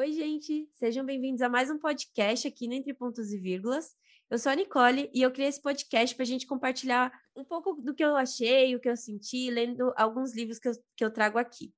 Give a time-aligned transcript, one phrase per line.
[0.00, 3.94] Oi, gente, sejam bem-vindos a mais um podcast aqui no Entre Pontos e Vírgulas.
[4.30, 7.74] Eu sou a Nicole e eu criei esse podcast para a gente compartilhar um pouco
[7.74, 11.10] do que eu achei, o que eu senti, lendo alguns livros que eu, que eu
[11.10, 11.70] trago aqui.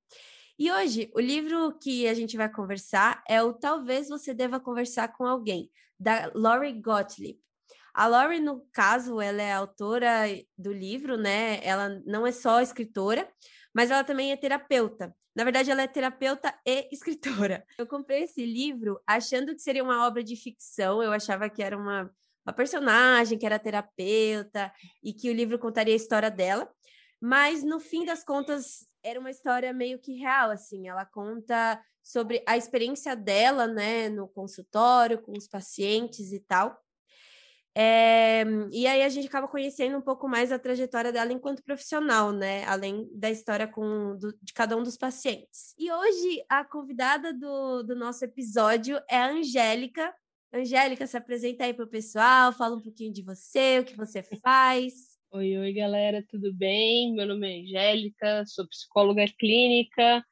[0.56, 5.08] E hoje, o livro que a gente vai conversar é o Talvez Você Deva Conversar
[5.08, 5.68] com Alguém,
[5.98, 7.40] da Lori Gottlieb.
[7.92, 10.26] A Lori, no caso, ela é autora
[10.56, 11.58] do livro, né?
[11.64, 13.28] Ela não é só escritora,
[13.74, 15.12] mas ela também é terapeuta.
[15.34, 17.64] Na verdade, ela é terapeuta e escritora.
[17.78, 21.76] Eu comprei esse livro achando que seria uma obra de ficção, eu achava que era
[21.76, 22.10] uma,
[22.44, 24.72] uma personagem que era terapeuta
[25.02, 26.70] e que o livro contaria a história dela.
[27.20, 30.88] Mas no fim das contas, era uma história meio que real, assim.
[30.88, 36.76] Ela conta sobre a experiência dela, né, no consultório, com os pacientes e tal.
[37.74, 42.30] É, e aí a gente acaba conhecendo um pouco mais a trajetória dela enquanto profissional,
[42.30, 42.64] né?
[42.64, 45.74] Além da história com, do, de cada um dos pacientes.
[45.78, 50.12] E hoje a convidada do, do nosso episódio é a Angélica.
[50.52, 54.22] Angélica, se apresenta aí para o pessoal, fala um pouquinho de você, o que você
[54.42, 54.92] faz.
[55.32, 57.14] Oi, oi, galera, tudo bem?
[57.14, 60.22] Meu nome é Angélica, sou psicóloga clínica,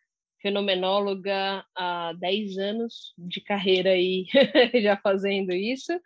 [0.43, 4.27] fenomenóloga há 10 anos de carreira aí,
[4.83, 5.99] já fazendo isso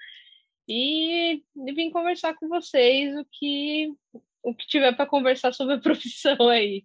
[0.69, 3.93] e vim conversar com vocês o que
[4.43, 6.85] o que tiver para conversar sobre a profissão aí.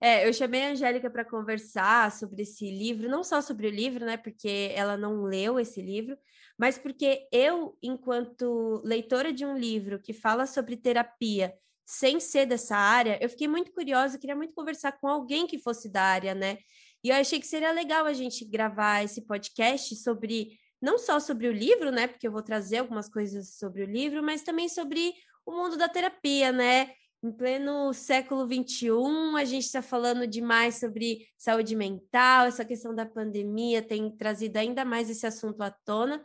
[0.00, 4.04] É, eu chamei a Angélica para conversar sobre esse livro, não só sobre o livro,
[4.04, 6.18] né, porque ela não leu esse livro,
[6.58, 12.76] mas porque eu, enquanto leitora de um livro que fala sobre terapia, sem ser dessa
[12.76, 16.58] área, eu fiquei muito curiosa, queria muito conversar com alguém que fosse da área, né?
[17.04, 21.48] E eu achei que seria legal a gente gravar esse podcast sobre não só sobre
[21.48, 22.06] o livro, né?
[22.06, 25.12] Porque eu vou trazer algumas coisas sobre o livro, mas também sobre
[25.44, 26.92] o mundo da terapia, né?
[27.22, 28.90] Em pleno século XXI,
[29.36, 34.84] a gente está falando demais sobre saúde mental, essa questão da pandemia tem trazido ainda
[34.84, 36.22] mais esse assunto à tona.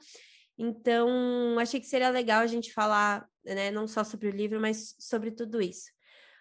[0.58, 4.96] Então, achei que seria legal a gente falar, né, não só sobre o livro, mas
[5.00, 5.90] sobre tudo isso.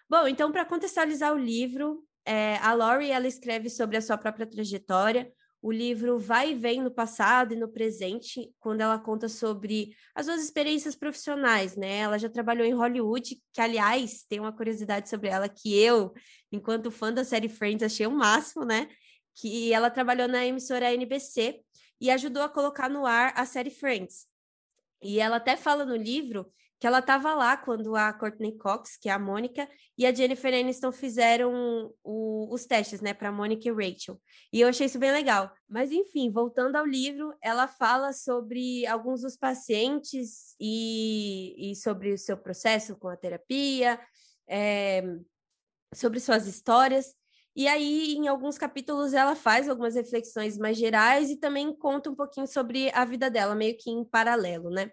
[0.09, 4.45] Bom, então, para contextualizar o livro, é, a Laurie ela escreve sobre a sua própria
[4.45, 5.31] trajetória,
[5.61, 10.25] o livro vai e vem no passado e no presente, quando ela conta sobre as
[10.25, 11.99] suas experiências profissionais, né?
[11.99, 16.13] Ela já trabalhou em Hollywood, que, aliás, tem uma curiosidade sobre ela que eu,
[16.51, 18.89] enquanto fã da série Friends, achei o máximo, né?
[19.35, 21.61] Que ela trabalhou na emissora NBC
[21.99, 24.25] e ajudou a colocar no ar a série Friends.
[24.99, 29.07] E ela até fala no livro que ela estava lá quando a Courtney Cox, que
[29.07, 33.71] é a Mônica, e a Jennifer Aniston fizeram o, os testes, né, para Mônica e
[33.71, 34.19] Rachel.
[34.51, 35.53] E eu achei isso bem legal.
[35.69, 42.17] Mas enfim, voltando ao livro, ela fala sobre alguns dos pacientes e, e sobre o
[42.17, 43.99] seu processo com a terapia,
[44.49, 45.03] é,
[45.93, 47.13] sobre suas histórias.
[47.55, 52.15] E aí, em alguns capítulos, ela faz algumas reflexões mais gerais e também conta um
[52.15, 54.91] pouquinho sobre a vida dela, meio que em paralelo, né?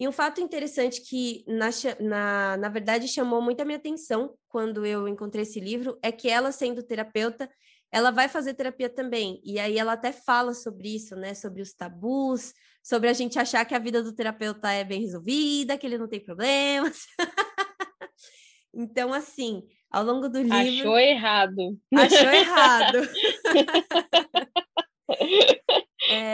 [0.00, 1.68] E um fato interessante que, na,
[2.00, 6.26] na, na verdade, chamou muito a minha atenção quando eu encontrei esse livro é que
[6.26, 7.50] ela, sendo terapeuta,
[7.92, 9.42] ela vai fazer terapia também.
[9.44, 11.34] E aí ela até fala sobre isso, né?
[11.34, 15.76] Sobre os tabus, sobre a gente achar que a vida do terapeuta é bem resolvida,
[15.76, 17.04] que ele não tem problemas.
[18.72, 20.56] então, assim, ao longo do livro.
[20.56, 21.78] Achou errado.
[21.94, 22.98] Achou errado.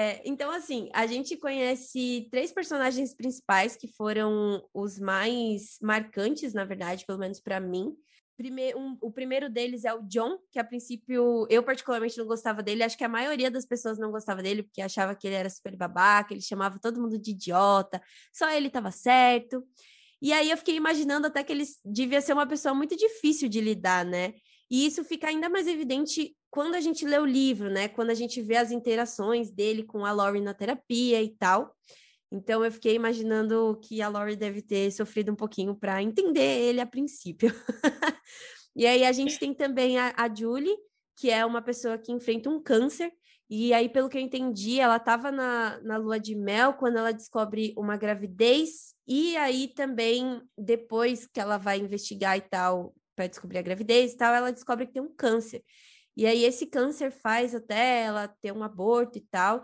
[0.06, 6.64] É, então, assim, a gente conhece três personagens principais que foram os mais marcantes, na
[6.64, 7.92] verdade, pelo menos para mim.
[8.36, 12.62] Primeiro, um, o primeiro deles é o John, que a princípio eu particularmente não gostava
[12.62, 12.84] dele.
[12.84, 15.74] Acho que a maioria das pessoas não gostava dele porque achava que ele era super
[15.74, 18.00] babaca, ele chamava todo mundo de idiota,
[18.32, 19.66] só ele estava certo.
[20.22, 23.60] E aí eu fiquei imaginando até que ele devia ser uma pessoa muito difícil de
[23.60, 24.34] lidar, né?
[24.70, 27.88] E isso fica ainda mais evidente quando a gente lê o livro, né?
[27.88, 31.74] Quando a gente vê as interações dele com a Laurie na terapia e tal.
[32.30, 36.80] Então eu fiquei imaginando que a Laurie deve ter sofrido um pouquinho para entender ele
[36.80, 37.50] a princípio.
[38.74, 40.76] e aí a gente tem também a, a Julie,
[41.16, 43.12] que é uma pessoa que enfrenta um câncer.
[43.48, 47.12] E aí, pelo que eu entendi, ela estava na, na lua de mel quando ela
[47.12, 48.92] descobre uma gravidez.
[49.06, 54.16] E aí também, depois que ela vai investigar e tal, para descobrir a gravidez e
[54.16, 55.64] tal, ela descobre que tem um câncer.
[56.16, 59.62] E aí esse câncer faz até ela ter um aborto e tal.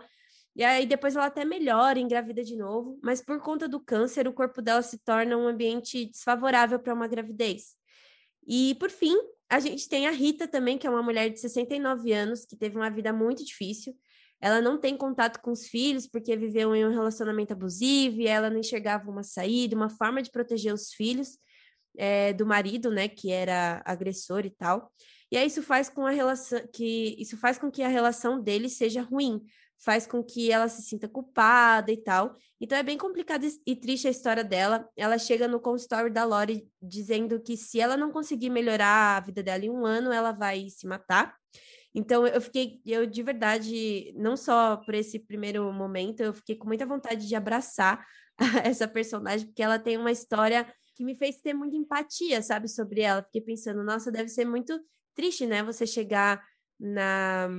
[0.55, 4.33] E aí depois ela até melhora, engravida de novo, mas por conta do câncer, o
[4.33, 7.75] corpo dela se torna um ambiente desfavorável para uma gravidez.
[8.45, 9.15] E por fim,
[9.49, 12.75] a gente tem a Rita também, que é uma mulher de 69 anos, que teve
[12.75, 13.95] uma vida muito difícil.
[14.39, 18.49] Ela não tem contato com os filhos porque viveu em um relacionamento abusivo e ela
[18.49, 21.37] não enxergava uma saída, uma forma de proteger os filhos
[21.97, 24.91] é, do marido, né, que era agressor e tal.
[25.31, 28.69] E aí isso faz com a relação que isso faz com que a relação dele
[28.69, 29.41] seja ruim,
[29.83, 32.35] faz com que ela se sinta culpada e tal.
[32.61, 34.87] Então é bem complicada e triste a história dela.
[34.95, 39.43] Ela chega no consultório da Lori dizendo que se ela não conseguir melhorar a vida
[39.43, 41.35] dela em um ano, ela vai se matar.
[41.95, 46.67] Então eu fiquei, eu de verdade, não só por esse primeiro momento, eu fiquei com
[46.67, 48.03] muita vontade de abraçar
[48.63, 53.01] essa personagem, porque ela tem uma história que me fez ter muita empatia, sabe, sobre
[53.01, 53.23] ela.
[53.23, 54.79] Fiquei pensando, nossa, deve ser muito
[55.15, 55.63] triste, né?
[55.63, 56.43] Você chegar
[56.79, 57.49] na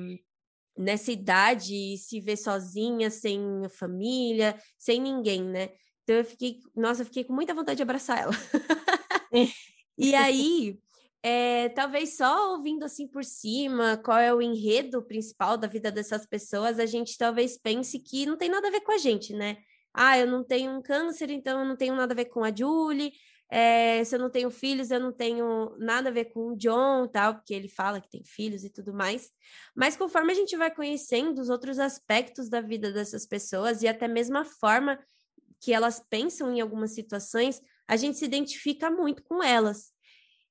[0.76, 3.40] nessa idade e se ver sozinha, sem
[3.70, 5.70] família, sem ninguém, né?
[6.02, 8.32] Então eu fiquei, nossa, eu fiquei com muita vontade de abraçar ela.
[9.96, 10.78] e aí,
[11.22, 16.26] é, talvez só ouvindo assim por cima qual é o enredo principal da vida dessas
[16.26, 19.56] pessoas, a gente talvez pense que não tem nada a ver com a gente, né?
[19.94, 22.54] Ah, eu não tenho um câncer, então eu não tenho nada a ver com a
[22.54, 23.12] Julie.
[23.48, 27.06] É, se eu não tenho filhos, eu não tenho nada a ver com o John,
[27.06, 29.30] tal, porque ele fala que tem filhos e tudo mais.
[29.76, 34.08] Mas conforme a gente vai conhecendo os outros aspectos da vida dessas pessoas e até
[34.08, 34.98] mesmo a forma
[35.60, 39.93] que elas pensam em algumas situações, a gente se identifica muito com elas.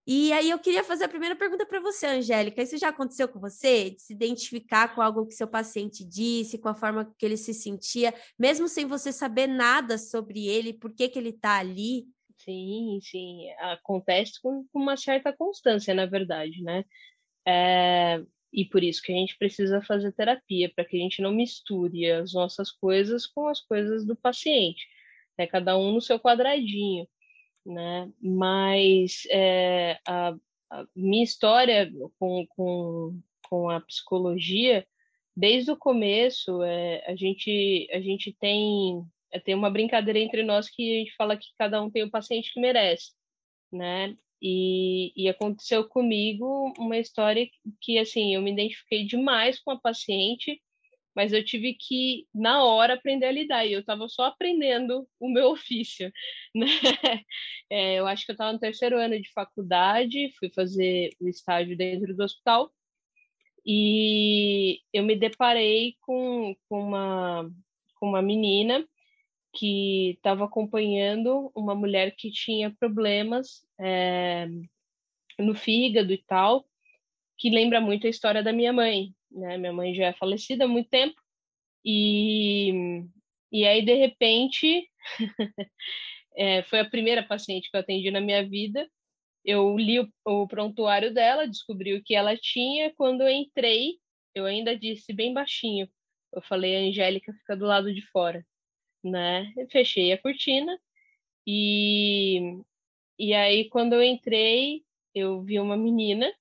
[0.05, 2.61] E aí eu queria fazer a primeira pergunta para você, Angélica.
[2.61, 3.91] Isso já aconteceu com você?
[3.91, 7.53] De se identificar com algo que seu paciente disse, com a forma que ele se
[7.53, 12.05] sentia, mesmo sem você saber nada sobre ele, por que, que ele está ali?
[12.37, 13.49] Sim, sim.
[13.59, 16.83] Acontece com uma certa constância, na verdade, né?
[17.47, 18.21] É...
[18.51, 22.11] E por isso que a gente precisa fazer terapia, para que a gente não misture
[22.11, 24.85] as nossas coisas com as coisas do paciente.
[25.37, 25.47] Né?
[25.47, 27.07] Cada um no seu quadradinho
[27.65, 28.11] né?
[28.21, 30.35] Mas é, a,
[30.71, 33.19] a, minha história com, com,
[33.49, 34.85] com a psicologia,
[35.35, 40.69] desde o começo, é, a, gente, a gente tem, é, tem uma brincadeira entre nós
[40.69, 43.11] que a gente fala que cada um tem o paciente que merece,
[43.71, 44.15] né?
[44.41, 47.47] E, e aconteceu comigo uma história
[47.79, 50.61] que, assim, eu me identifiquei demais com a paciente,
[51.15, 53.65] mas eu tive que, na hora, aprender a lidar.
[53.65, 56.11] E eu estava só aprendendo o meu ofício.
[56.55, 56.67] Né?
[57.69, 61.77] É, eu acho que eu estava no terceiro ano de faculdade, fui fazer o estágio
[61.77, 62.71] dentro do hospital,
[63.65, 67.49] e eu me deparei com, com, uma,
[67.95, 68.85] com uma menina
[69.53, 74.47] que estava acompanhando uma mulher que tinha problemas é,
[75.39, 76.65] no fígado e tal,
[77.37, 79.57] que lembra muito a história da minha mãe, né?
[79.57, 81.19] Minha mãe já é falecida há muito tempo
[81.85, 83.03] e
[83.51, 84.89] e aí de repente
[86.35, 88.89] é, foi a primeira paciente que eu atendi na minha vida.
[89.45, 92.93] Eu li o, o prontuário dela, descobri o que ela tinha.
[92.95, 93.99] Quando eu entrei,
[94.35, 95.89] eu ainda disse bem baixinho.
[96.33, 98.45] Eu falei, a Angélica fica do lado de fora,
[99.03, 99.51] né?
[99.57, 100.77] Eu fechei a cortina
[101.47, 102.59] e
[103.19, 104.83] e aí quando eu entrei,
[105.15, 106.31] eu vi uma menina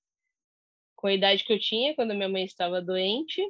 [1.03, 3.43] com a idade que eu tinha, quando minha mãe estava doente,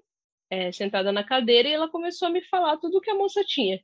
[0.50, 3.78] é, sentada na cadeira, e ela começou a me falar tudo que a moça tinha,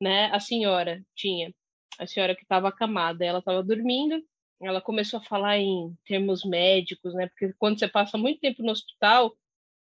[0.00, 0.26] né?
[0.32, 1.54] A senhora tinha,
[1.98, 4.20] a senhora que estava acamada, ela estava dormindo,
[4.60, 7.28] ela começou a falar em termos médicos, né?
[7.28, 9.36] Porque quando você passa muito tempo no hospital,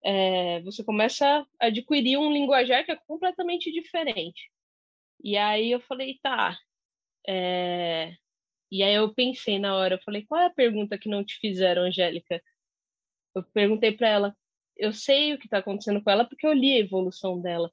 [0.03, 1.25] é, você começa
[1.59, 4.51] a adquirir um linguajar que é completamente diferente.
[5.23, 6.57] E aí eu falei, tá.
[7.27, 8.15] É...
[8.71, 11.37] E aí eu pensei na hora, eu falei, qual é a pergunta que não te
[11.39, 12.41] fizeram, Angélica?
[13.35, 14.37] Eu perguntei para ela,
[14.77, 17.71] eu sei o que está acontecendo com ela porque eu li a evolução dela,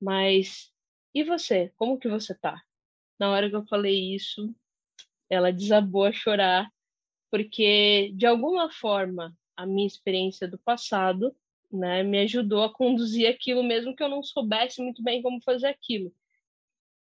[0.00, 0.72] mas
[1.14, 1.72] e você?
[1.76, 2.62] Como que você tá?
[3.18, 4.54] Na hora que eu falei isso,
[5.28, 6.70] ela desabou a chorar,
[7.30, 11.34] porque de alguma forma a minha experiência do passado,
[11.70, 15.66] né, me ajudou a conduzir aquilo mesmo que eu não soubesse muito bem como fazer
[15.66, 16.14] aquilo.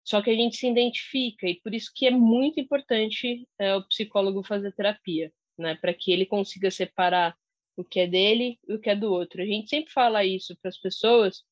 [0.04, 3.88] Só que a gente se identifica e por isso que é muito importante é, o
[3.88, 7.38] psicólogo fazer terapia, né, para que ele consiga separar
[7.76, 9.42] o que é dele e o que é do outro.
[9.42, 11.44] A gente sempre fala isso para as pessoas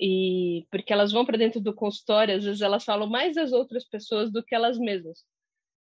[0.00, 3.84] e porque elas vão para dentro do consultório, às vezes elas falam mais das outras
[3.84, 5.24] pessoas do que elas mesmas.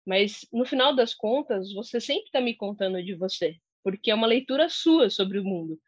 [0.06, 4.28] Mas no final das contas, você sempre está me contando de você, porque é uma
[4.28, 5.80] leitura sua sobre o mundo,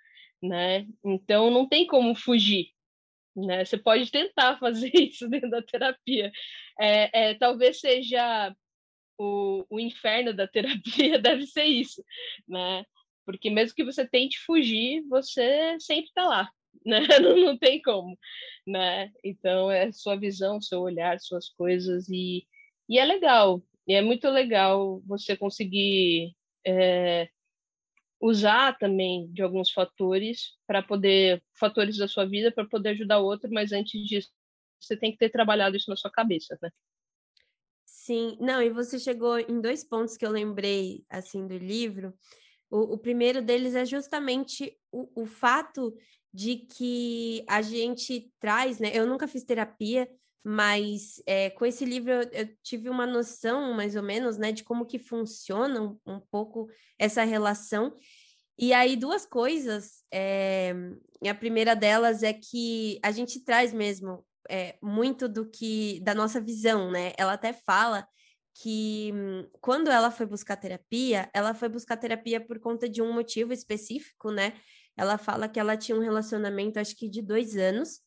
[0.44, 0.86] né?
[1.04, 2.72] Então não tem como fugir,
[3.36, 3.64] né?
[3.64, 6.32] Você pode tentar fazer isso dentro da terapia.
[6.80, 8.54] É, é talvez seja
[9.18, 12.04] o, o inferno da terapia deve ser isso,
[12.48, 12.84] né?
[13.26, 16.50] Porque mesmo que você tente fugir, você sempre está lá,
[16.86, 17.00] né?
[17.22, 18.18] Não, não tem como,
[18.66, 19.12] né?
[19.24, 22.46] Então é sua visão, seu olhar, suas coisas e,
[22.88, 23.62] e é legal.
[23.88, 26.34] E é muito legal você conseguir
[26.66, 27.30] é,
[28.22, 33.26] usar também de alguns fatores para poder fatores da sua vida para poder ajudar o
[33.26, 34.30] outro, mas antes disso
[34.80, 36.70] você tem que ter trabalhado isso na sua cabeça, né?
[37.86, 42.14] Sim, não, e você chegou em dois pontos que eu lembrei assim do livro,
[42.70, 45.94] O, o primeiro deles é justamente o, o fato
[46.34, 48.92] de que a gente traz, né?
[48.94, 50.08] Eu nunca fiz terapia,
[50.44, 54.64] mas é, com esse livro eu, eu, tive uma noção, mais ou menos, né, de
[54.64, 57.96] como que funciona um, um pouco essa relação.
[58.58, 60.04] E aí, duas coisas.
[60.14, 60.74] É,
[61.28, 66.42] a primeira delas é que a gente traz mesmo é, muito do que da nossa
[66.42, 67.14] visão, né?
[67.18, 68.08] Ela até fala
[68.54, 69.14] que
[69.62, 74.32] quando ela foi buscar terapia, ela foi buscar terapia por conta de um motivo específico,
[74.32, 74.54] né?
[74.98, 78.02] Ela fala que ela tinha um relacionamento, acho que de dois anos,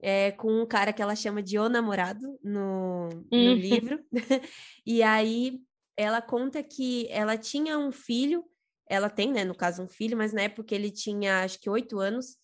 [0.00, 3.54] é, com um cara que ela chama de o namorado no, no uhum.
[3.54, 4.04] livro.
[4.86, 5.60] e aí
[5.96, 8.44] ela conta que ela tinha um filho,
[8.88, 11.98] ela tem, né, no caso, um filho, mas na época ele tinha acho que oito
[11.98, 12.36] anos.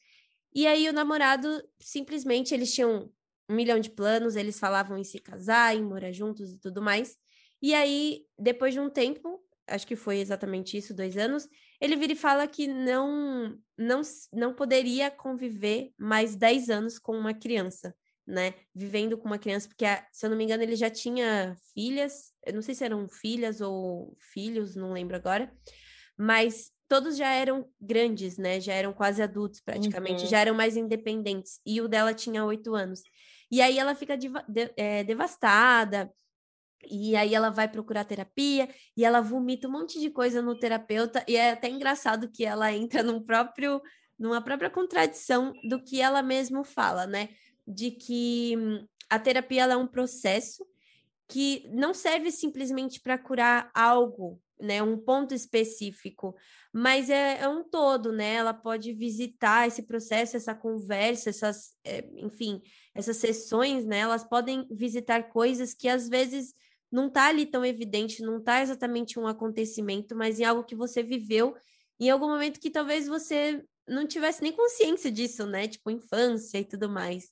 [0.54, 3.10] E aí o namorado simplesmente eles tinham
[3.48, 7.16] um milhão de planos, eles falavam em se casar, em morar juntos e tudo mais.
[7.62, 11.48] E aí, depois de um tempo, acho que foi exatamente isso, dois anos,
[11.80, 14.02] ele vira e fala que não, não,
[14.32, 17.94] não poderia conviver mais dez anos com uma criança,
[18.26, 18.54] né?
[18.74, 22.52] Vivendo com uma criança, porque, se eu não me engano, ele já tinha filhas, eu
[22.54, 25.52] não sei se eram filhas ou filhos, não lembro agora,
[26.18, 28.60] mas todos já eram grandes, né?
[28.60, 30.28] Já eram quase adultos, praticamente, uhum.
[30.28, 31.60] já eram mais independentes.
[31.64, 33.02] E o dela tinha oito anos.
[33.50, 34.30] E aí ela fica de,
[34.76, 36.12] é, devastada,
[36.90, 41.24] e aí ela vai procurar terapia e ela vomita um monte de coisa no terapeuta
[41.28, 43.80] e é até engraçado que ela entra num próprio
[44.18, 47.30] numa própria contradição do que ela mesma fala, né?
[47.66, 48.54] De que
[49.10, 50.64] a terapia é um processo
[51.28, 54.82] que não serve simplesmente para curar algo, né?
[54.82, 56.36] Um ponto específico,
[56.72, 58.34] mas é, é, um todo, né?
[58.34, 62.62] Ela pode visitar esse processo, essa conversa, essas, é, enfim,
[62.94, 63.98] essas sessões, né?
[63.98, 66.54] Elas podem visitar coisas que às vezes
[66.92, 71.02] não está ali tão evidente, não está exatamente um acontecimento, mas em algo que você
[71.02, 71.54] viveu
[71.98, 75.68] em algum momento que talvez você não tivesse nem consciência disso, né?
[75.68, 77.30] Tipo, infância e tudo mais.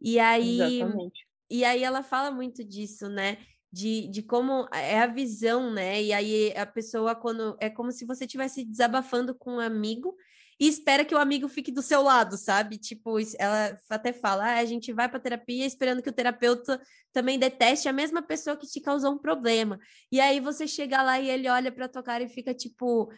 [0.00, 1.26] E aí, Exatamente.
[1.50, 3.38] e aí ela fala muito disso, né?
[3.72, 6.02] De, de como é a visão, né?
[6.02, 10.14] E aí a pessoa, quando é como se você estivesse desabafando com um amigo
[10.62, 12.78] e espera que o amigo fique do seu lado, sabe?
[12.78, 16.80] Tipo, ela até fala: ah, a gente vai para terapia esperando que o terapeuta
[17.12, 19.76] também deteste a mesma pessoa que te causou um problema.
[20.10, 23.12] E aí você chega lá e ele olha para tua cara e fica tipo.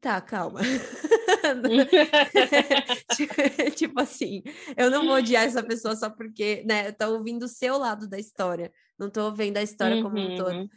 [0.00, 0.60] Tá, calma.
[3.74, 4.44] tipo assim,
[4.76, 8.08] eu não vou odiar essa pessoa só porque, né, eu tô ouvindo o seu lado
[8.08, 10.02] da história, não tô vendo a história uhum.
[10.04, 10.54] como um todo.
[10.54, 10.68] Uhum.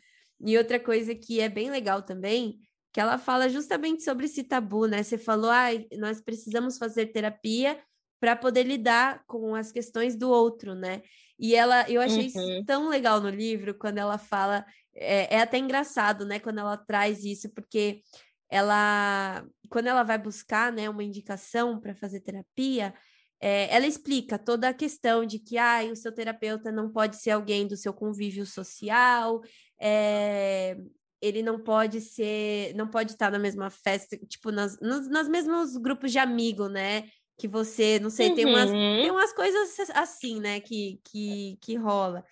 [0.45, 2.59] E outra coisa que é bem legal também
[2.91, 5.01] que ela fala justamente sobre esse tabu, né?
[5.03, 7.79] Você falou, ah, nós precisamos fazer terapia
[8.19, 11.01] para poder lidar com as questões do outro, né?
[11.39, 12.25] E ela, eu achei uhum.
[12.25, 16.39] isso tão legal no livro quando ela fala, é, é até engraçado, né?
[16.39, 18.01] Quando ela traz isso, porque
[18.49, 22.93] ela, quando ela vai buscar, né, uma indicação para fazer terapia,
[23.39, 27.31] é, ela explica toda a questão de que ah, o seu terapeuta não pode ser
[27.31, 29.41] alguém do seu convívio social,
[29.81, 30.77] é,
[31.21, 35.77] ele não pode ser, não pode estar na mesma festa, tipo, nas, nos, nas mesmos
[35.77, 37.07] grupos de amigo, né?
[37.37, 38.35] Que você, não sei, uhum.
[38.35, 42.23] tem, umas, tem umas coisas assim, né, que, que, que rola.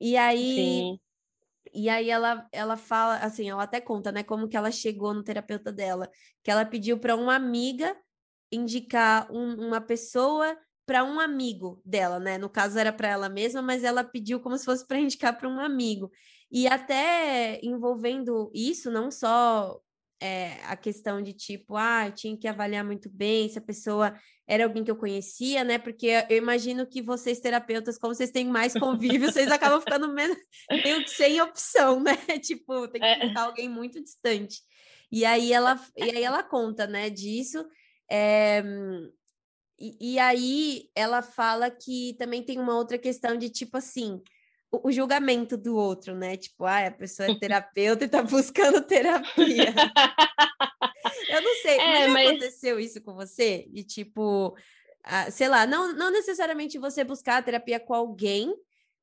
[0.00, 1.00] E aí, Sim.
[1.72, 5.24] e aí ela, ela fala, assim, ela até conta, né, como que ela chegou no
[5.24, 6.10] terapeuta dela,
[6.42, 7.96] que ela pediu para uma amiga
[8.52, 12.38] indicar um, uma pessoa para um amigo dela, né?
[12.38, 15.48] No caso era para ela mesma, mas ela pediu como se fosse para indicar para
[15.48, 16.10] um amigo.
[16.50, 19.80] E até envolvendo isso, não só
[20.20, 24.18] é, a questão de tipo, ah, eu tinha que avaliar muito bem se a pessoa
[24.46, 25.78] era alguém que eu conhecia, né?
[25.78, 30.36] Porque eu imagino que vocês, terapeutas, como vocês têm mais convívio, vocês acabam ficando meio,
[30.70, 32.16] meio sem opção, né?
[32.40, 33.28] tipo, tem que é.
[33.28, 34.62] ficar alguém muito distante.
[35.10, 37.64] E aí ela, e aí ela conta, né, disso.
[38.10, 38.62] É,
[39.78, 44.22] e, e aí ela fala que também tem uma outra questão de tipo assim
[44.70, 46.36] o, julgamento do outro, né?
[46.36, 49.74] Tipo, ah, a pessoa é terapeuta e tá buscando terapia.
[51.28, 53.66] Eu não sei, é, mas, aconteceu isso com você?
[53.70, 54.56] De tipo,
[55.04, 58.54] ah, sei lá, não, não necessariamente você buscar terapia com alguém,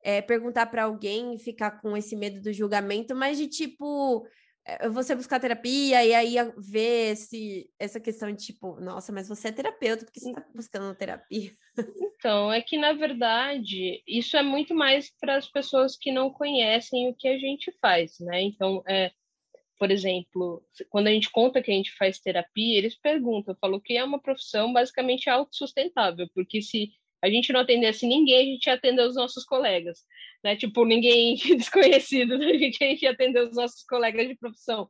[0.03, 4.27] é, perguntar para alguém e ficar com esse medo do julgamento, mas de tipo,
[4.91, 9.51] você buscar terapia e aí ver esse, essa questão de tipo, nossa, mas você é
[9.51, 11.51] terapeuta, por que você está buscando terapia?
[12.23, 17.09] Então, é que na verdade isso é muito mais para as pessoas que não conhecem
[17.09, 18.41] o que a gente faz, né?
[18.41, 19.11] Então, é,
[19.77, 23.97] por exemplo, quando a gente conta que a gente faz terapia, eles perguntam, falou que
[23.97, 26.93] é uma profissão basicamente autossustentável, porque se
[27.23, 30.03] a gente não atendesse ninguém, a gente ia atender os nossos colegas,
[30.43, 30.57] né?
[30.57, 34.89] Tipo, ninguém desconhecido, a gente, a gente ia atender os nossos colegas de profissão.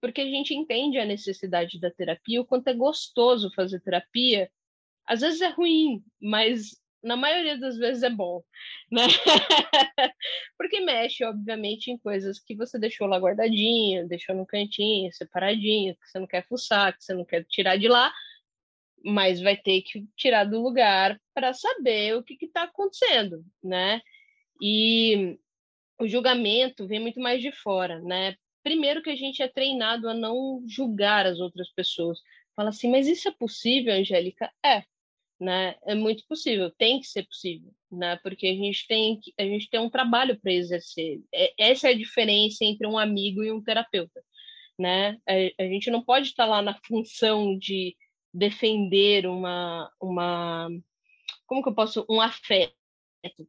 [0.00, 4.50] porque a gente entende a necessidade da terapia, o quanto é gostoso fazer terapia.
[5.06, 8.42] Às vezes é ruim, mas na maioria das vezes é bom,
[8.90, 9.02] né?
[10.58, 16.08] Porque mexe, obviamente, em coisas que você deixou lá guardadinha, deixou no cantinho, separadinho, que
[16.08, 18.12] você não quer fuçar, que você não quer tirar de lá,
[19.04, 24.00] mas vai ter que tirar do lugar para saber o que está acontecendo, né?
[24.60, 25.38] E
[25.98, 28.34] o julgamento vem muito mais de fora, né?
[28.62, 32.18] Primeiro que a gente é treinado a não julgar as outras pessoas.
[32.54, 34.50] Fala assim, mas isso é possível, Angélica?
[34.64, 34.84] É,
[35.40, 35.76] né?
[35.86, 38.16] É muito possível, tem que ser possível, né?
[38.22, 41.20] Porque a gente tem a gente tem um trabalho para exercer.
[41.34, 44.22] É, essa é a diferença entre um amigo e um terapeuta,
[44.78, 45.18] né?
[45.26, 47.96] A, a gente não pode estar lá na função de
[48.32, 50.68] defender uma uma
[51.46, 52.74] como que eu posso um afeto.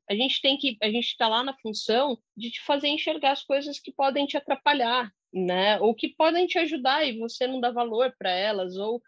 [0.09, 3.43] A gente tem que a gente está lá na função de te fazer enxergar as
[3.43, 5.79] coisas que podem te atrapalhar, né?
[5.79, 9.01] Ou que podem te ajudar e você não dá valor para elas ou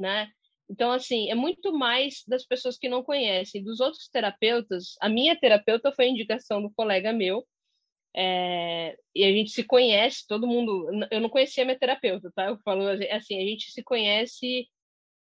[0.00, 0.30] né?
[0.68, 3.62] Então, assim, é muito mais das pessoas que não conhecem.
[3.62, 7.46] Dos outros terapeutas, a minha terapeuta foi indicação do colega meu,
[8.16, 10.88] é, e a gente se conhece, todo mundo.
[11.10, 12.46] Eu não conhecia minha terapeuta, tá?
[12.46, 14.68] Eu falo assim, a gente se conhece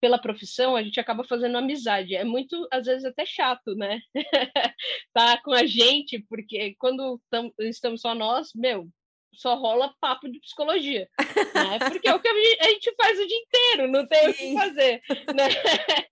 [0.02, 2.16] pela profissão, a gente acaba fazendo amizade.
[2.16, 4.00] É muito, às vezes, até chato, né?
[5.14, 8.88] tá com a gente, porque quando tam, estamos só nós, meu,
[9.32, 11.08] só rola papo de psicologia,
[11.54, 11.78] né?
[11.88, 14.30] Porque é o que a gente faz o dia inteiro, não tem Sim.
[14.30, 15.02] o que fazer,
[15.34, 15.48] né?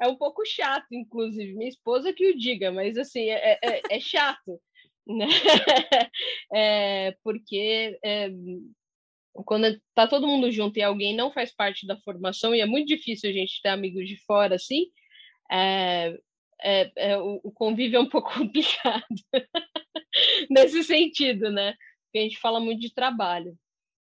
[0.00, 3.98] É um pouco chato, inclusive, minha esposa que o diga, mas assim, é, é, é
[3.98, 4.60] chato,
[5.04, 5.26] né?
[6.54, 8.30] É, porque é,
[9.44, 12.88] quando tá todo mundo junto e alguém não faz parte da formação, e é muito
[12.88, 14.86] difícil a gente ter amigos de fora, assim,
[15.50, 16.18] é,
[16.62, 19.04] é, é, o, convívio é um pouco complicado
[20.50, 21.74] nesse sentido, né?
[22.08, 23.56] porque a gente fala muito de trabalho.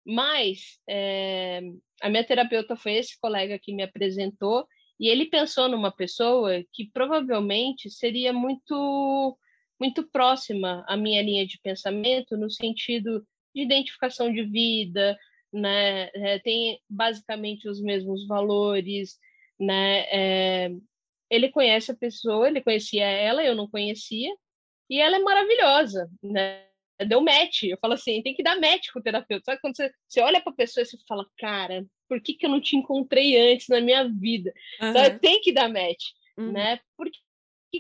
[0.07, 1.61] Mas é,
[2.01, 4.67] a minha terapeuta foi esse colega que me apresentou
[4.99, 9.39] e ele pensou numa pessoa que provavelmente seria muito
[9.81, 13.25] muito próxima à minha linha de pensamento no sentido
[13.59, 15.19] de identificação de vida,
[15.53, 16.11] né?
[16.15, 19.19] É, tem basicamente os mesmos valores,
[19.59, 20.01] né?
[20.11, 20.71] É,
[21.29, 24.33] ele conhece a pessoa, ele conhecia ela, eu não conhecia,
[24.89, 26.65] e ela é maravilhosa, né?
[27.07, 27.65] deu match.
[27.65, 29.45] Eu falo assim, tem que dar match com o terapeuta.
[29.45, 32.47] Sabe quando você, você olha para a pessoa e você fala, cara, por que, que
[32.47, 34.53] eu não te encontrei antes na minha vida?
[34.81, 34.93] Uhum.
[34.93, 35.19] Sabe?
[35.21, 36.53] Tem que dar match, uhum.
[36.53, 36.81] né?
[36.97, 37.19] Porque,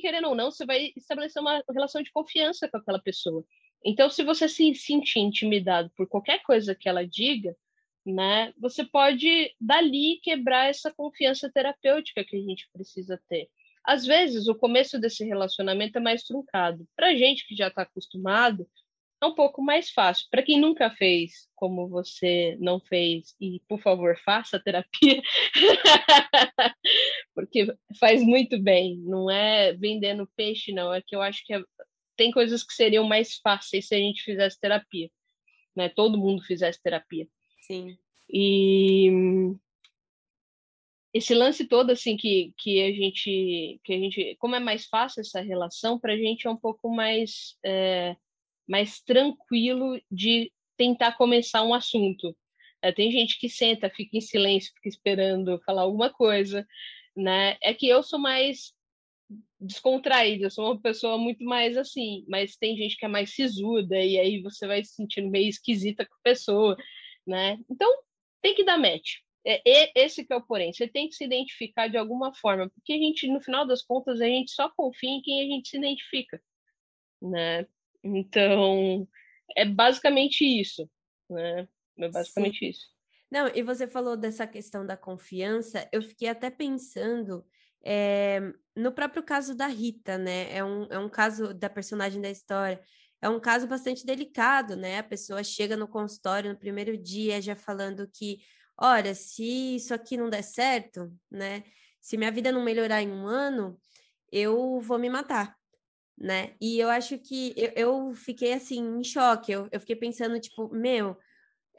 [0.00, 3.44] querendo ou não, você vai estabelecer uma relação de confiança com aquela pessoa.
[3.84, 7.56] Então, se você se sentir intimidado por qualquer coisa que ela diga,
[8.04, 13.48] né, você pode dali quebrar essa confiança terapêutica que a gente precisa ter.
[13.84, 16.86] Às vezes, o começo desse relacionamento é mais truncado.
[16.96, 18.66] Para gente que já está acostumado,
[19.20, 20.26] é um pouco mais fácil.
[20.30, 25.20] Para quem nunca fez, como você não fez, e por favor, faça terapia,
[27.34, 27.66] porque
[27.98, 28.98] faz muito bem.
[28.98, 30.92] Não é vendendo peixe, não.
[30.92, 31.62] É que eu acho que é...
[32.18, 35.08] tem coisas que seriam mais fáceis se a gente fizesse terapia,
[35.74, 35.88] né?
[35.88, 37.26] Todo mundo fizesse terapia.
[37.62, 37.96] Sim.
[38.28, 39.10] E
[41.14, 45.20] esse lance todo assim que, que a gente que a gente como é mais fácil
[45.20, 48.16] essa relação para a gente é um pouco mais é,
[48.68, 52.36] mais tranquilo de tentar começar um assunto.
[52.82, 56.66] É, tem gente que senta, fica em silêncio, fica esperando falar alguma coisa,
[57.16, 57.56] né?
[57.62, 58.72] É que eu sou mais
[59.60, 63.98] descontraída, eu sou uma pessoa muito mais assim, mas tem gente que é mais sisuda
[63.98, 66.76] e aí você vai se sentindo meio esquisita com a pessoa,
[67.26, 67.58] né?
[67.68, 67.90] Então,
[68.40, 69.16] tem que dar match.
[69.44, 69.62] É,
[69.94, 72.98] esse que é o porém, você tem que se identificar de alguma forma, porque a
[72.98, 76.40] gente, no final das contas, a gente só confia em quem a gente se identifica,
[77.20, 77.66] né?
[78.04, 79.08] Então,
[79.56, 80.88] é basicamente isso,
[81.28, 81.66] né?
[81.98, 82.68] É basicamente Sim.
[82.68, 82.86] isso.
[83.30, 87.44] Não, e você falou dessa questão da confiança, eu fiquei até pensando
[87.84, 88.40] é,
[88.76, 90.54] no próprio caso da Rita, né?
[90.54, 92.80] É um, é um caso da personagem da história,
[93.20, 94.98] é um caso bastante delicado, né?
[94.98, 98.38] A pessoa chega no consultório no primeiro dia já falando que,
[98.76, 101.64] olha, se isso aqui não der certo, né?
[102.00, 103.78] Se minha vida não melhorar em um ano,
[104.30, 105.58] eu vou me matar
[106.20, 106.54] né?
[106.60, 109.52] E eu acho que eu, eu fiquei assim em choque.
[109.52, 111.16] Eu, eu fiquei pensando, tipo, meu,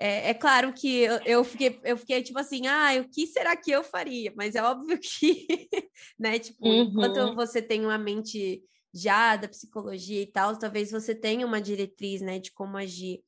[0.02, 3.70] é, é claro que eu, fiquei, eu fiquei tipo assim, ah, o que será que
[3.70, 4.32] eu faria?
[4.34, 5.68] Mas é óbvio que,
[6.18, 6.84] né, tipo, uhum.
[6.84, 12.22] enquanto você tem uma mente já da psicologia e tal, talvez você tenha uma diretriz,
[12.22, 13.22] né, de como agir.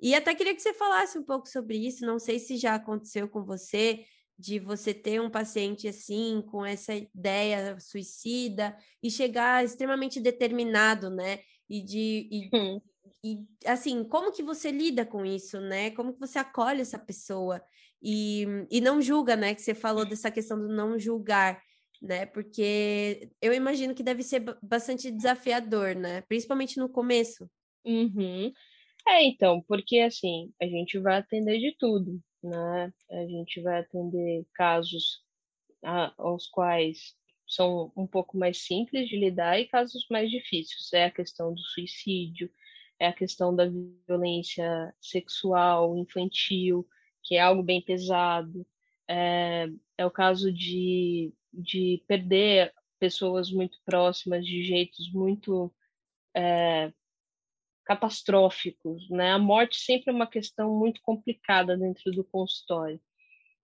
[0.00, 3.28] E até queria que você falasse um pouco sobre isso, não sei se já aconteceu
[3.28, 4.04] com você,
[4.38, 11.40] de você ter um paciente assim, com essa ideia suicida, e chegar extremamente determinado, né?
[11.68, 12.80] E de, e, hum.
[13.24, 15.90] E, assim, como que você lida com isso, né?
[15.92, 17.62] Como que você acolhe essa pessoa
[18.02, 19.54] e, e não julga, né?
[19.54, 21.58] Que você falou dessa questão do não julgar,
[22.02, 22.26] né?
[22.26, 26.20] Porque eu imagino que deve ser bastante desafiador, né?
[26.28, 27.50] Principalmente no começo.
[27.82, 28.52] Uhum.
[29.08, 32.92] É, então, porque assim, a gente vai atender de tudo, né?
[33.10, 35.22] A gente vai atender casos
[35.82, 37.14] a, aos quais
[37.46, 40.92] são um pouco mais simples de lidar e casos mais difíceis.
[40.92, 42.50] É a questão do suicídio,
[43.04, 43.66] é a questão da
[44.06, 46.86] violência sexual infantil,
[47.22, 48.66] que é algo bem pesado,
[49.08, 55.72] é, é o caso de, de perder pessoas muito próximas de jeitos muito
[56.34, 56.92] é,
[57.84, 59.32] catastróficos, né?
[59.32, 63.00] A morte sempre é uma questão muito complicada dentro do consultório,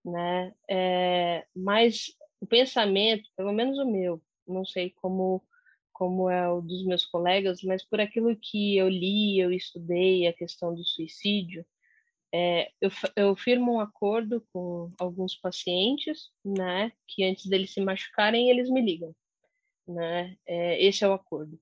[0.04, 0.54] né?
[0.68, 5.42] É, mas o pensamento, pelo menos o meu, não sei como
[6.00, 10.32] como é o dos meus colegas, mas por aquilo que eu li, eu estudei a
[10.32, 11.62] questão do suicídio,
[12.32, 18.48] é, eu, eu firmo um acordo com alguns pacientes, né, que antes deles se machucarem,
[18.48, 19.14] eles me ligam,
[19.86, 21.60] né, é, esse é o acordo,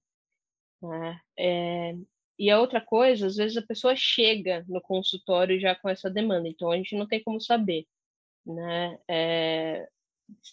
[0.80, 1.96] né, é,
[2.38, 6.46] e a outra coisa, às vezes a pessoa chega no consultório já com essa demanda,
[6.48, 7.88] então a gente não tem como saber,
[8.46, 9.88] né, é,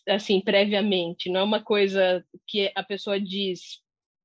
[0.07, 3.81] assim, previamente, não é uma coisa que a pessoa diz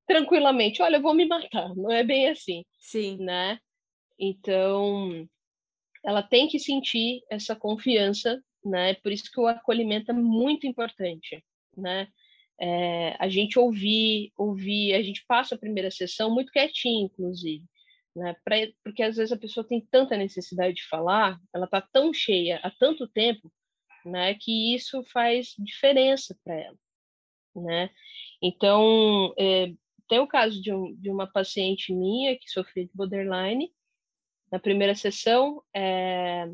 [0.06, 3.16] tranquilamente, olha, eu vou me matar, não é bem assim, Sim.
[3.18, 3.58] né?
[4.18, 5.26] Então,
[6.04, 8.94] ela tem que sentir essa confiança, né?
[8.94, 11.42] Por isso que o acolhimento é muito importante,
[11.76, 12.08] né?
[12.60, 17.64] É, a gente ouvir, ouvir, a gente passa a primeira sessão muito quietinho, inclusive,
[18.14, 18.34] né?
[18.44, 22.60] Pra, porque às vezes a pessoa tem tanta necessidade de falar, ela tá tão cheia
[22.62, 23.50] há tanto tempo
[24.04, 24.34] né?
[24.34, 26.78] Que isso faz diferença para ela,
[27.54, 27.90] né?
[28.42, 29.72] Então, é,
[30.08, 33.72] tem o caso de, um, de, uma paciente minha que sofreu de borderline.
[34.50, 36.48] Na primeira sessão, é,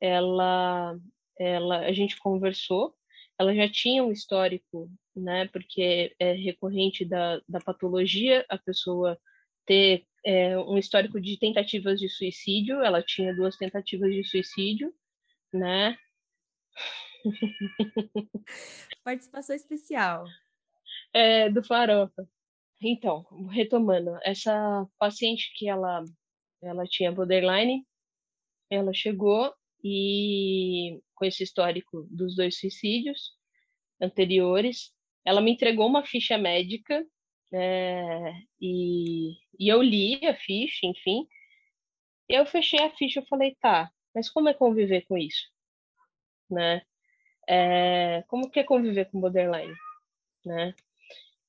[0.00, 0.98] ela,
[1.38, 2.94] ela, a gente conversou.
[3.38, 5.46] Ela já tinha um histórico, né?
[5.48, 9.18] Porque é recorrente da, da patologia a pessoa
[9.66, 12.82] ter é, um histórico de tentativas de suicídio.
[12.82, 14.92] Ela tinha duas tentativas de suicídio,
[15.52, 15.96] né?
[19.04, 20.24] Participação especial.
[21.12, 22.28] É, do Farofa.
[22.80, 26.04] Então, retomando, essa paciente que ela,
[26.62, 27.84] ela tinha borderline,
[28.70, 33.32] ela chegou e com esse histórico dos dois suicídios
[34.00, 34.92] anteriores,
[35.24, 37.04] ela me entregou uma ficha médica
[37.52, 41.26] é, e, e eu li a ficha, enfim.
[42.28, 45.48] Eu fechei a ficha e falei, tá, mas como é conviver com isso?
[46.50, 46.82] Né?
[47.48, 49.74] É, como que é conviver com borderline,
[50.44, 50.74] né?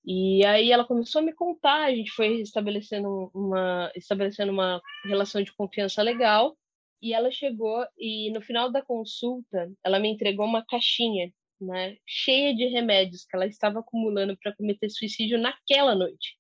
[0.06, 5.44] E aí ela começou a me contar, a gente foi estabelecendo uma estabelecendo uma relação
[5.44, 6.58] de confiança legal,
[7.02, 11.32] e ela chegou e no final da consulta, ela me entregou uma caixinha,
[11.62, 16.38] né, cheia de remédios que ela estava acumulando para cometer suicídio naquela noite,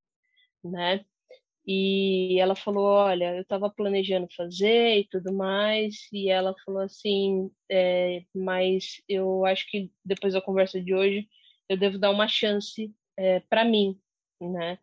[0.63, 1.05] né?
[1.71, 6.07] E ela falou: Olha, eu estava planejando fazer e tudo mais.
[6.11, 11.29] E ela falou assim: é, Mas eu acho que depois da conversa de hoje,
[11.69, 13.99] eu devo dar uma chance é, para mim,
[14.41, 14.79] né?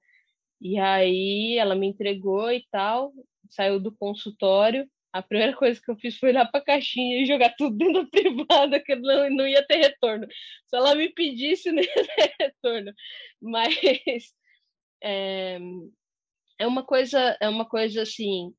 [0.60, 3.12] E aí ela me entregou e tal,
[3.50, 4.88] saiu do consultório.
[5.12, 8.04] A primeira coisa que eu fiz foi olhar para a caixinha e jogar tudo dentro
[8.04, 10.26] da privada, que não, não ia ter retorno.
[10.66, 12.92] Se ela me pedisse, não ia ter retorno.
[13.42, 13.74] Mas
[15.02, 15.58] é,
[16.58, 18.54] é uma coisa, é uma coisa assim,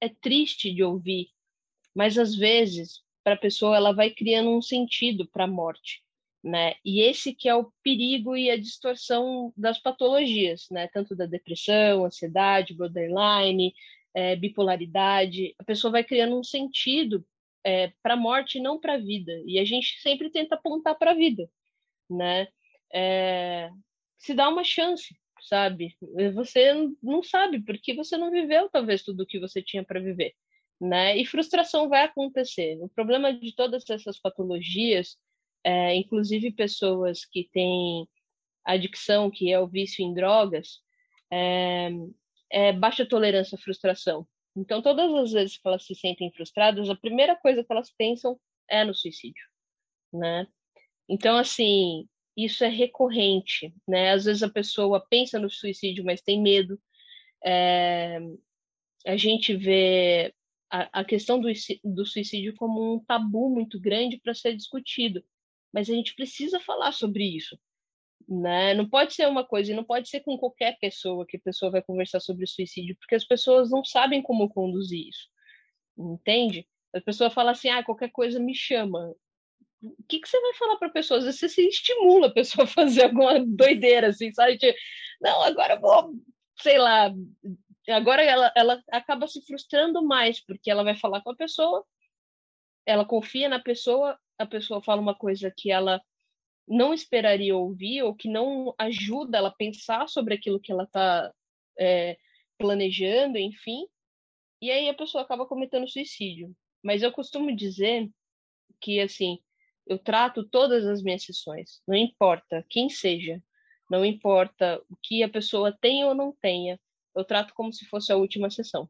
[0.00, 1.28] é triste de ouvir,
[1.94, 6.02] mas às vezes para a pessoa ela vai criando um sentido para a morte,
[6.42, 6.76] né?
[6.84, 10.88] E esse que é o perigo e a distorção das patologias, né?
[10.88, 13.74] Tanto da depressão, ansiedade, borderline,
[14.14, 17.24] é, bipolaridade, a pessoa vai criando um sentido
[17.64, 19.32] é, para a morte, não para a vida.
[19.46, 21.50] E a gente sempre tenta apontar para a vida,
[22.08, 22.48] né?
[22.92, 23.70] É,
[24.16, 25.96] se dá uma chance, sabe?
[26.34, 26.72] Você
[27.02, 30.34] não sabe porque você não viveu talvez tudo o que você tinha para viver,
[30.80, 31.16] né?
[31.16, 32.78] E frustração vai acontecer.
[32.80, 35.16] O problema de todas essas patologias,
[35.64, 38.08] é, inclusive pessoas que têm
[38.64, 40.80] adicção, que é o vício em drogas,
[41.32, 41.90] é,
[42.50, 44.26] é baixa tolerância à frustração.
[44.56, 48.38] Então, todas as vezes que elas se sentem frustradas, a primeira coisa que elas pensam
[48.68, 49.44] é no suicídio,
[50.12, 50.46] né?
[51.08, 52.06] Então, assim,
[52.38, 54.12] isso é recorrente, né?
[54.12, 56.80] Às vezes a pessoa pensa no suicídio, mas tem medo.
[57.44, 58.20] É,
[59.04, 60.32] a gente vê
[60.70, 61.48] a, a questão do,
[61.84, 65.24] do suicídio como um tabu muito grande para ser discutido,
[65.72, 67.58] mas a gente precisa falar sobre isso,
[68.28, 68.72] né?
[68.74, 71.72] Não pode ser uma coisa, e não pode ser com qualquer pessoa que a pessoa
[71.72, 75.28] vai conversar sobre suicídio, porque as pessoas não sabem como conduzir isso,
[75.98, 76.68] entende?
[76.94, 79.12] A pessoa fala assim, ah, qualquer coisa me chama.
[79.82, 81.18] O que, que você vai falar para a pessoa?
[81.18, 84.58] Às vezes você se estimula a pessoa a fazer alguma doideira, assim, sabe?
[84.58, 84.78] Tipo,
[85.20, 86.14] não, agora eu vou,
[86.60, 87.12] sei lá.
[87.88, 91.84] Agora ela, ela acaba se frustrando mais, porque ela vai falar com a pessoa,
[92.84, 96.00] ela confia na pessoa, a pessoa fala uma coisa que ela
[96.66, 101.32] não esperaria ouvir ou que não ajuda ela a pensar sobre aquilo que ela está
[101.78, 102.18] é,
[102.58, 103.86] planejando, enfim,
[104.60, 106.54] e aí a pessoa acaba cometendo suicídio.
[106.82, 108.10] Mas eu costumo dizer
[108.80, 109.38] que, assim,
[109.88, 113.42] eu trato todas as minhas sessões, não importa quem seja,
[113.90, 116.78] não importa o que a pessoa tem ou não tenha,
[117.16, 118.88] eu trato como se fosse a última sessão,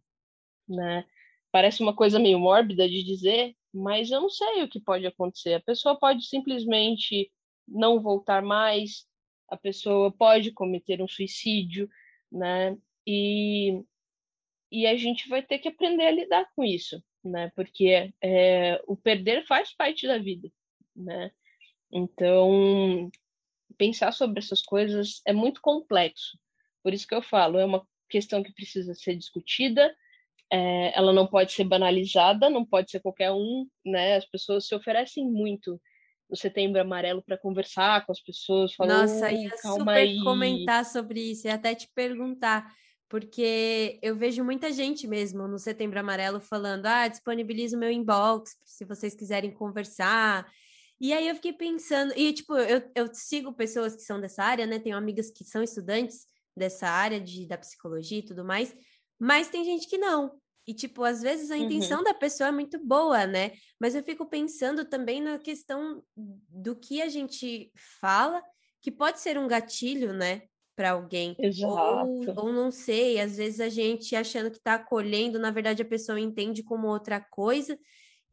[0.68, 1.04] né?
[1.52, 5.54] Parece uma coisa meio mórbida de dizer, mas eu não sei o que pode acontecer.
[5.54, 7.32] A pessoa pode simplesmente
[7.66, 9.06] não voltar mais,
[9.48, 11.88] a pessoa pode cometer um suicídio,
[12.30, 12.76] né?
[13.06, 13.82] E,
[14.70, 17.50] e a gente vai ter que aprender a lidar com isso, né?
[17.54, 20.50] Porque é, o perder faz parte da vida,
[20.98, 21.30] né?
[21.92, 23.10] Então,
[23.76, 26.38] pensar sobre essas coisas é muito complexo.
[26.82, 29.94] Por isso que eu falo, é uma questão que precisa ser discutida,
[30.50, 34.16] é, ela não pode ser banalizada, não pode ser qualquer um, né?
[34.16, 35.80] As pessoas se oferecem muito
[36.28, 38.74] no Setembro Amarelo para conversar com as pessoas.
[38.74, 40.18] Falando, Nossa, ia super aí.
[40.22, 42.72] comentar sobre isso e até te perguntar,
[43.08, 48.84] porque eu vejo muita gente mesmo no Setembro Amarelo falando: ah, disponibilizo meu inbox se
[48.84, 50.46] vocês quiserem conversar.
[51.00, 54.66] E aí eu fiquei pensando, e tipo, eu, eu sigo pessoas que são dessa área,
[54.66, 54.78] né?
[54.78, 58.74] Tenho amigas que são estudantes dessa área de, da psicologia e tudo mais,
[59.18, 60.38] mas tem gente que não.
[60.68, 61.62] E, tipo, às vezes a uhum.
[61.62, 62.04] intenção uhum.
[62.04, 63.52] da pessoa é muito boa, né?
[63.80, 68.42] Mas eu fico pensando também na questão do que a gente fala,
[68.82, 70.42] que pode ser um gatilho, né?
[70.76, 71.34] Para alguém.
[71.64, 75.86] Ou, ou não sei, às vezes a gente achando que está acolhendo, na verdade a
[75.86, 77.78] pessoa entende como outra coisa.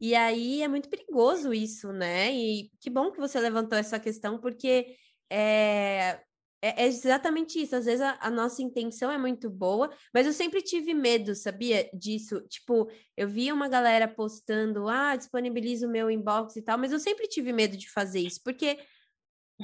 [0.00, 2.32] E aí é muito perigoso isso, né?
[2.32, 4.94] E que bom que você levantou essa questão, porque
[5.30, 6.20] é,
[6.62, 7.76] é, é exatamente isso.
[7.76, 11.88] Às vezes a, a, nossa intenção é muito boa, mas eu sempre tive medo, sabia?
[11.94, 12.40] Disso.
[12.48, 16.98] Tipo, eu via uma galera postando, ah, disponibiliza o meu inbox e tal, mas eu
[16.98, 18.78] sempre tive medo de fazer isso, porque,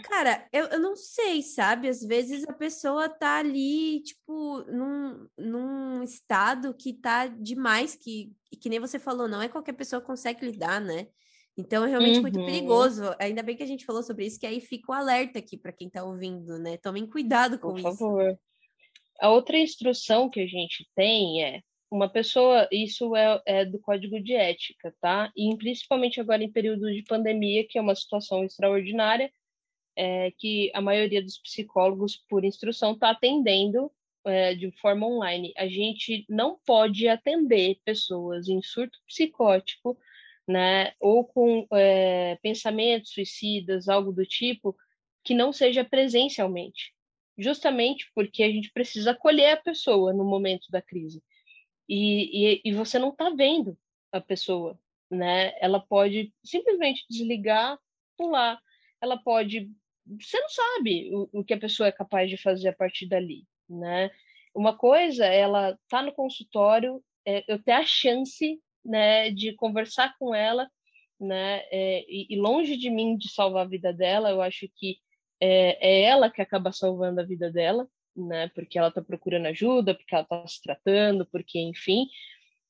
[0.00, 1.88] cara, eu, eu não sei, sabe?
[1.88, 8.70] Às vezes a pessoa tá ali, tipo, num, num estado que tá demais, que, que
[8.70, 11.08] nem você falou, não é qualquer pessoa consegue lidar, né?
[11.56, 12.22] Então é realmente uhum.
[12.22, 13.02] muito perigoso.
[13.18, 15.72] Ainda bem que a gente falou sobre isso, que aí fica o alerta aqui para
[15.72, 16.78] quem está ouvindo, né?
[16.78, 17.88] Tomem cuidado com Por isso.
[17.90, 18.38] Por favor.
[19.20, 24.18] A outra instrução que a gente tem é uma pessoa, isso é, é, do código
[24.18, 25.30] de ética, tá?
[25.36, 29.30] E principalmente agora em período de pandemia, que é uma situação extraordinária,
[29.96, 33.90] é, que a maioria dos psicólogos, por instrução, está atendendo
[34.24, 35.52] é, de forma online.
[35.56, 39.98] A gente não pode atender pessoas em surto psicótico
[40.46, 44.76] né, ou com é, pensamentos suicidas, algo do tipo,
[45.24, 46.92] que não seja presencialmente,
[47.38, 51.22] justamente porque a gente precisa acolher a pessoa no momento da crise.
[51.88, 53.78] E, e, e você não está vendo
[54.10, 54.78] a pessoa,
[55.10, 55.52] né?
[55.60, 57.78] Ela pode simplesmente desligar,
[58.16, 58.60] pular,
[59.00, 59.70] ela pode.
[60.06, 63.44] Você não sabe o, o que a pessoa é capaz de fazer a partir dali,
[63.68, 64.10] né?
[64.54, 70.34] Uma coisa, ela tá no consultório, é, eu ter a chance né, de conversar com
[70.34, 70.68] ela,
[71.18, 74.96] né, é, e, e, longe de mim de salvar a vida dela, eu acho que
[75.40, 79.94] é, é ela que acaba salvando a vida dela, né, porque ela está procurando ajuda,
[79.94, 82.06] porque ela está se tratando, porque, enfim,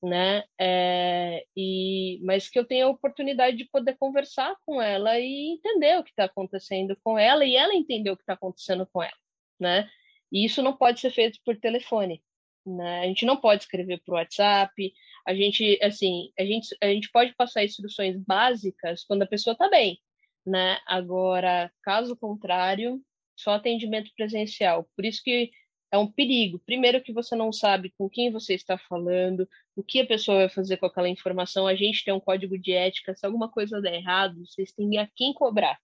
[0.02, 5.52] né, é, e, mas que eu tenha a oportunidade de poder conversar com ela e
[5.54, 9.02] entender o que está acontecendo com ela e ela entender o que está acontecendo com
[9.02, 9.12] ela,
[9.60, 9.88] né,
[10.32, 12.22] e isso não pode ser feito por telefone,
[12.66, 13.00] né?
[13.00, 14.92] A gente não pode escrever por WhatsApp,
[15.26, 19.68] a gente, assim, a gente, a gente pode passar instruções básicas quando a pessoa está
[19.68, 19.98] bem,
[20.46, 20.78] né?
[20.86, 23.00] Agora, caso contrário,
[23.36, 24.88] só atendimento presencial.
[24.96, 25.50] Por isso que
[25.92, 26.58] é um perigo.
[26.60, 30.48] Primeiro que você não sabe com quem você está falando, o que a pessoa vai
[30.48, 31.66] fazer com aquela informação.
[31.66, 35.06] A gente tem um código de ética, se alguma coisa der errado, vocês têm a
[35.14, 35.78] quem cobrar,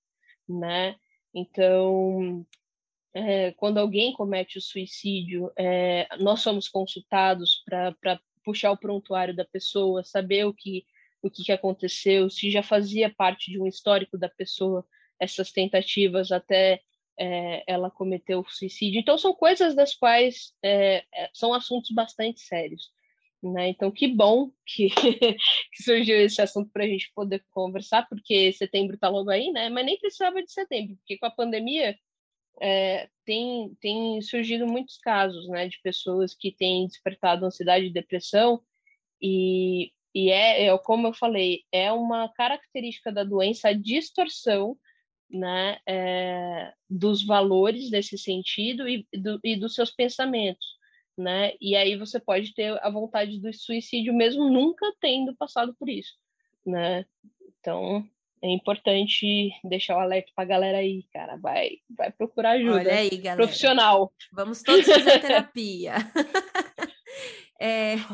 [0.48, 0.96] né?
[1.34, 2.46] Então,
[3.12, 9.44] é, quando alguém comete o suicídio, é, nós somos consultados para puxar o prontuário da
[9.44, 10.86] pessoa, saber o que,
[11.20, 14.86] o que aconteceu, se já fazia parte de um histórico da pessoa
[15.20, 16.80] essas tentativas até
[17.18, 19.00] é, ela cometer o suicídio.
[19.00, 22.90] Então, são coisas das quais é, são assuntos bastante sérios.
[23.42, 23.68] Né?
[23.68, 24.88] Então, que bom que,
[25.72, 29.68] que surgiu esse assunto para a gente poder conversar, porque setembro está logo aí, né?
[29.68, 31.96] Mas nem precisava de setembro, porque com a pandemia
[32.60, 38.60] é, tem, tem surgido muitos casos, né, de pessoas que têm despertado ansiedade e depressão
[39.22, 44.76] e, e é, é, como eu falei, é uma característica da doença a distorção
[45.30, 50.66] né, é, dos valores nesse sentido e, do, e dos seus pensamentos,
[51.16, 51.52] né?
[51.60, 56.14] E aí você pode ter a vontade do suicídio mesmo nunca tendo passado por isso,
[56.64, 57.04] né?
[57.60, 58.08] Então
[58.42, 62.94] é importante deixar o alerta para a galera aí, cara, vai, vai procurar ajuda Olha
[62.94, 63.42] aí, galera.
[63.42, 64.12] profissional.
[64.32, 65.94] Vamos todos fazer terapia.
[67.60, 67.96] é...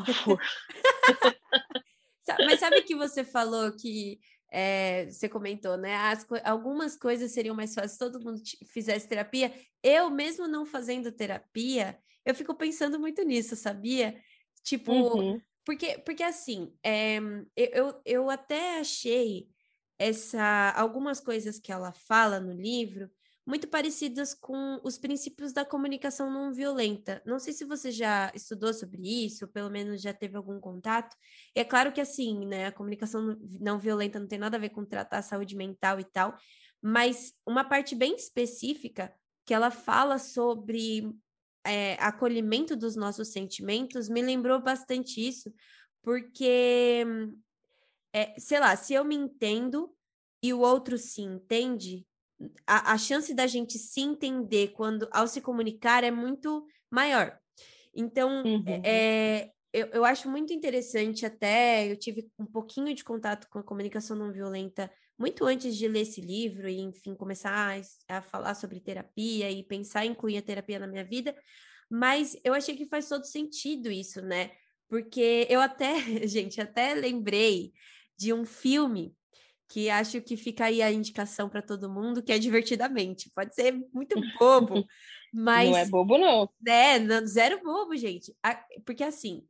[2.39, 4.19] Mas sabe que você falou que
[4.57, 5.93] é, você comentou, né?
[5.95, 9.53] As, algumas coisas seriam mais fáceis se todo mundo fizesse terapia.
[9.83, 14.17] Eu, mesmo não fazendo terapia, eu fico pensando muito nisso, sabia?
[14.63, 15.41] Tipo, uhum.
[15.65, 17.17] porque, porque assim, é,
[17.53, 19.49] eu, eu até achei
[19.99, 23.11] essa algumas coisas que ela fala no livro
[23.45, 27.21] muito parecidas com os princípios da comunicação não violenta.
[27.25, 31.15] Não sei se você já estudou sobre isso, ou pelo menos já teve algum contato.
[31.55, 34.69] E é claro que assim, né, a comunicação não violenta não tem nada a ver
[34.69, 36.35] com tratar a saúde mental e tal,
[36.81, 39.13] mas uma parte bem específica
[39.45, 41.15] que ela fala sobre
[41.63, 45.53] é, acolhimento dos nossos sentimentos me lembrou bastante isso,
[46.01, 47.05] porque,
[48.11, 49.95] é, sei lá, se eu me entendo
[50.41, 52.05] e o outro se entende,
[52.67, 57.37] a, a chance da gente se entender quando ao se comunicar é muito maior.
[57.93, 58.81] Então, uhum.
[58.83, 63.63] é, eu, eu acho muito interessante até, eu tive um pouquinho de contato com a
[63.63, 67.77] comunicação não violenta muito antes de ler esse livro e, enfim, começar
[68.09, 71.35] a, a falar sobre terapia e pensar em incluir a terapia na minha vida,
[71.89, 74.51] mas eu achei que faz todo sentido isso, né?
[74.89, 75.95] Porque eu até,
[76.27, 77.71] gente, até lembrei
[78.17, 79.15] de um filme
[79.67, 83.31] que acho que fica aí a indicação para todo mundo, que é divertidamente.
[83.33, 84.85] Pode ser muito bobo,
[85.33, 85.69] mas.
[85.69, 86.49] Não é bobo, não.
[86.67, 88.35] É, não, zero bobo, gente.
[88.85, 89.43] Porque assim,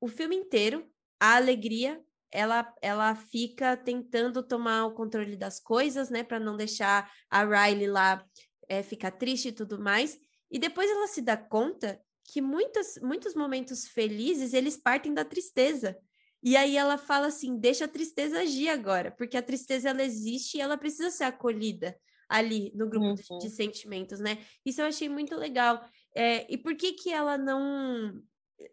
[0.00, 0.86] o filme inteiro,
[1.18, 2.00] a alegria,
[2.30, 7.86] ela, ela fica tentando tomar o controle das coisas, né, para não deixar a Riley
[7.86, 8.24] lá
[8.68, 10.18] é, ficar triste e tudo mais.
[10.50, 15.96] E depois ela se dá conta que muitos, muitos momentos felizes eles partem da tristeza.
[16.44, 20.58] E aí ela fala assim: deixa a tristeza agir agora, porque a tristeza ela existe
[20.58, 23.38] e ela precisa ser acolhida ali no grupo uhum.
[23.38, 24.38] de, de, sentimentos, né?
[24.64, 25.82] Isso eu achei muito legal.
[26.14, 28.22] É, e por que que ela não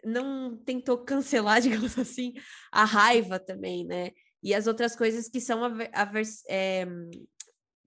[0.03, 2.33] não tentou cancelar, digamos assim,
[2.71, 4.11] a raiva também, né?
[4.43, 5.89] E as outras coisas que são aver,
[6.49, 6.85] é,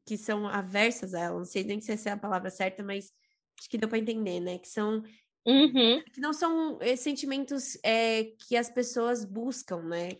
[0.06, 3.12] que são aversas a ela, não sei nem se essa é a palavra certa, mas
[3.58, 4.58] acho que deu para entender, né?
[4.58, 5.02] Que são
[5.46, 6.02] Uhum.
[6.12, 10.10] Que não são é, sentimentos é, que as pessoas buscam, né?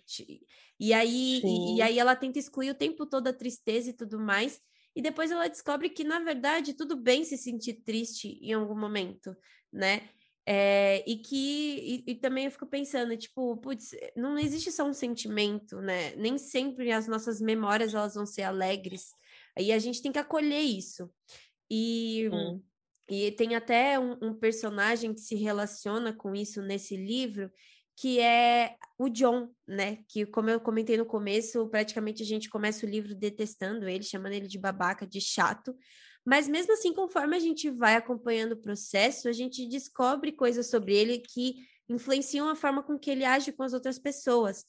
[0.79, 4.21] E aí, e, e, aí ela tenta excluir o tempo todo a tristeza e tudo
[4.21, 4.61] mais.
[4.95, 9.37] E depois ela descobre que, na verdade, tudo bem se sentir triste em algum momento,
[9.73, 10.09] né?
[10.47, 14.93] É, e que e, e, também eu fico pensando, tipo, putz, não existe só um
[14.93, 16.15] sentimento, né?
[16.17, 19.15] Nem sempre as nossas memórias elas vão ser alegres.
[19.57, 21.11] Aí a gente tem que acolher isso.
[21.71, 22.63] E hum.
[23.09, 27.51] E tem até um, um, personagem que se relaciona com isso nesse livro,
[27.97, 29.99] que é o John, né?
[30.09, 34.33] Que, como eu comentei no começo, praticamente a gente começa o livro detestando ele, chamando
[34.33, 35.77] ele de babaca, de chato.
[36.25, 40.97] Mas mesmo assim, conforme a gente vai acompanhando o processo, a gente descobre coisas sobre
[40.97, 41.57] ele que
[41.89, 44.65] influenciam a forma com que ele age com as outras pessoas.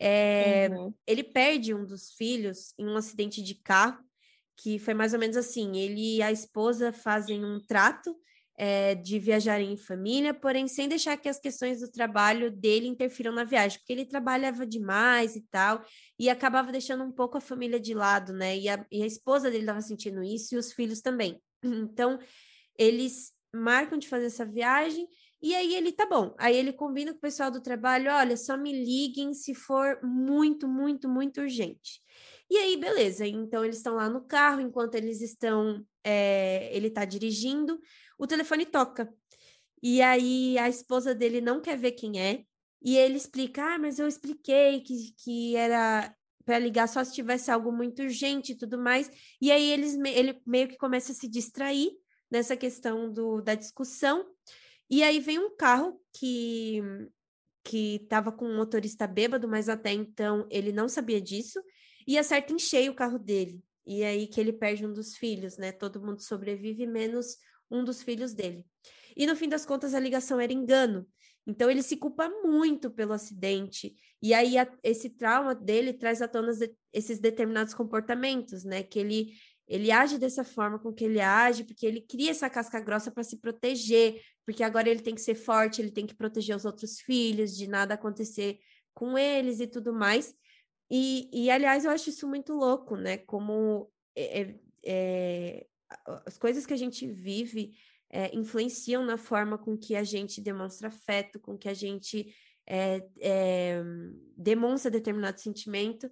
[0.00, 0.94] É, uhum.
[1.06, 4.02] Ele perde um dos filhos em um acidente de carro
[4.62, 8.14] que foi mais ou menos assim: ele e a esposa fazem um trato
[8.56, 13.32] é, de viajarem em família, porém sem deixar que as questões do trabalho dele interfiram
[13.32, 15.82] na viagem, porque ele trabalhava demais e tal,
[16.18, 18.58] e acabava deixando um pouco a família de lado, né?
[18.58, 21.40] E a, e a esposa dele estava sentindo isso e os filhos também.
[21.62, 22.18] Então,
[22.78, 25.06] eles marcam de fazer essa viagem.
[25.42, 26.34] E aí ele tá bom.
[26.38, 30.68] Aí ele combina com o pessoal do trabalho: olha, só me liguem se for muito,
[30.68, 32.00] muito, muito urgente.
[32.50, 33.24] E aí, beleza.
[33.24, 35.86] Então, eles estão lá no carro, enquanto eles estão.
[36.02, 37.78] É, ele está dirigindo,
[38.18, 39.12] o telefone toca.
[39.82, 42.44] E aí, a esposa dele não quer ver quem é.
[42.82, 46.12] E ele explica: Ah, mas eu expliquei que, que era
[46.44, 49.08] para ligar só se tivesse algo muito urgente e tudo mais.
[49.40, 51.92] E aí, eles, ele meio que começa a se distrair
[52.30, 54.26] nessa questão do, da discussão.
[54.90, 56.82] E aí, vem um carro que
[57.62, 61.60] que estava com um motorista bêbado, mas até então ele não sabia disso
[62.10, 63.62] e acerta em cheio o carro dele.
[63.86, 65.70] E é aí que ele perde um dos filhos, né?
[65.70, 67.36] Todo mundo sobrevive, menos
[67.70, 68.66] um dos filhos dele.
[69.16, 71.06] E no fim das contas, a ligação era engano.
[71.46, 73.94] Então ele se culpa muito pelo acidente.
[74.20, 76.50] E aí a, esse trauma dele traz à tona
[76.92, 78.82] esses determinados comportamentos, né?
[78.82, 79.32] Que ele
[79.68, 83.22] ele age dessa forma com que ele age, porque ele cria essa casca grossa para
[83.22, 86.98] se proteger, porque agora ele tem que ser forte, ele tem que proteger os outros
[86.98, 88.58] filhos, de nada acontecer
[88.92, 90.34] com eles e tudo mais.
[90.90, 93.18] E, e aliás, eu acho isso muito louco, né?
[93.18, 95.66] Como é, é,
[96.26, 97.72] as coisas que a gente vive
[98.10, 102.34] é, influenciam na forma com que a gente demonstra afeto, com que a gente
[102.66, 103.82] é, é,
[104.36, 106.10] demonstra determinado sentimento.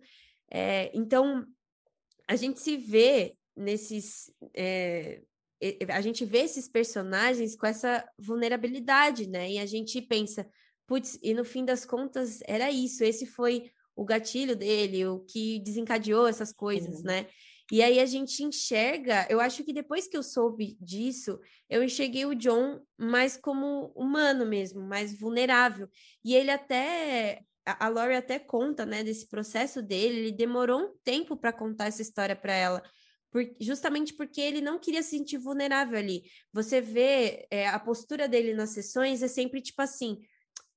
[0.50, 1.44] É, então,
[2.28, 4.32] a gente se vê nesses.
[5.88, 9.50] A gente vê esses personagens com essa vulnerabilidade, né?
[9.50, 10.48] E a gente pensa,
[10.86, 13.68] putz, e no fim das contas era isso, esse foi
[13.98, 17.06] o gatilho dele, o que desencadeou essas coisas, uhum.
[17.06, 17.26] né?
[17.70, 21.38] E aí a gente enxerga, eu acho que depois que eu soube disso,
[21.68, 25.88] eu enxerguei o John mais como humano mesmo, mais vulnerável.
[26.24, 31.36] E ele até a Lori até conta, né, desse processo dele, ele demorou um tempo
[31.36, 32.82] para contar essa história para ela,
[33.30, 36.22] por, justamente porque ele não queria se sentir vulnerável ali.
[36.52, 40.18] Você vê é, a postura dele nas sessões é sempre tipo assim: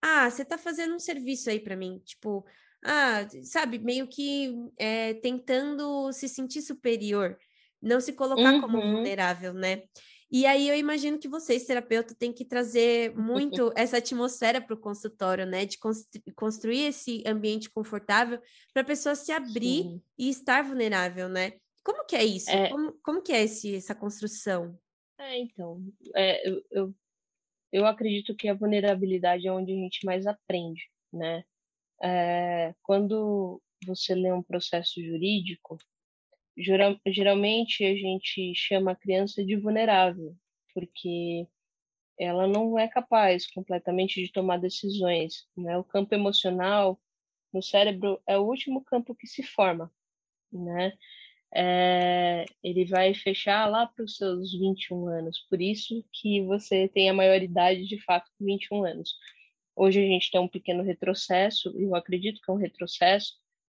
[0.01, 2.43] ah, você tá fazendo um serviço aí para mim, tipo,
[2.83, 7.37] ah, sabe, meio que é, tentando se sentir superior,
[7.81, 8.61] não se colocar uhum.
[8.61, 9.83] como vulnerável, né?
[10.31, 14.79] E aí eu imagino que vocês, terapeuta, têm que trazer muito essa atmosfera para o
[14.79, 15.65] consultório, né?
[15.65, 15.77] De
[16.33, 18.39] construir esse ambiente confortável
[18.73, 20.01] para a pessoa se abrir Sim.
[20.17, 21.53] e estar vulnerável, né?
[21.83, 22.49] Como que é isso?
[22.49, 22.69] É...
[22.69, 24.79] Como, como que é esse, essa construção?
[25.19, 25.83] É, então,
[26.15, 26.95] é, eu, eu,
[27.71, 31.43] eu acredito que a vulnerabilidade é onde a gente mais aprende, né?
[32.03, 35.77] É, quando você lê um processo jurídico,
[36.57, 40.35] geral, geralmente a gente chama a criança de vulnerável,
[40.73, 41.47] porque
[42.19, 45.47] ela não é capaz completamente de tomar decisões.
[45.57, 45.77] Né?
[45.77, 46.99] O campo emocional
[47.53, 49.91] no cérebro é o último campo que se forma.
[50.51, 50.93] Né?
[51.53, 57.09] É, ele vai fechar lá para os seus 21 anos, por isso que você tem
[57.09, 59.17] a maioridade de fato com 21 anos.
[59.83, 63.33] Hoje a gente tem um pequeno retrocesso, e eu acredito que é um retrocesso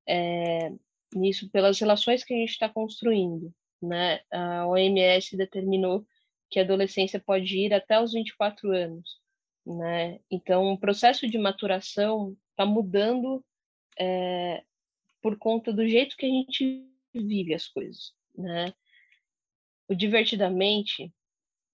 [0.07, 0.71] é,
[1.11, 3.51] nisso pelas relações que a gente está construindo.
[3.81, 4.21] Né?
[4.31, 6.05] A OMS determinou
[6.47, 9.19] que a adolescência pode ir até os 24 anos.
[9.65, 10.19] Né?
[10.29, 13.43] Então, o processo de maturação está mudando
[13.99, 14.63] é,
[15.23, 18.13] por conta do jeito que a gente vive as coisas.
[18.37, 18.71] Né?
[19.87, 21.11] O Divertidamente,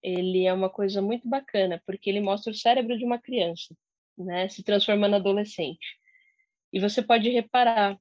[0.02, 3.76] ele é uma coisa muito bacana, porque ele mostra o cérebro de uma criança
[4.16, 5.98] né, se transformando adolescente.
[6.72, 7.98] E você pode reparar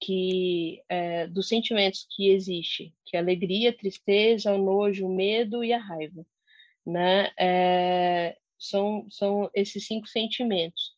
[0.00, 5.72] que é, dos sentimentos que existe, que é alegria, tristeza, o nojo, o medo e
[5.72, 6.26] a raiva,
[6.86, 10.94] né, é, são são esses cinco sentimentos.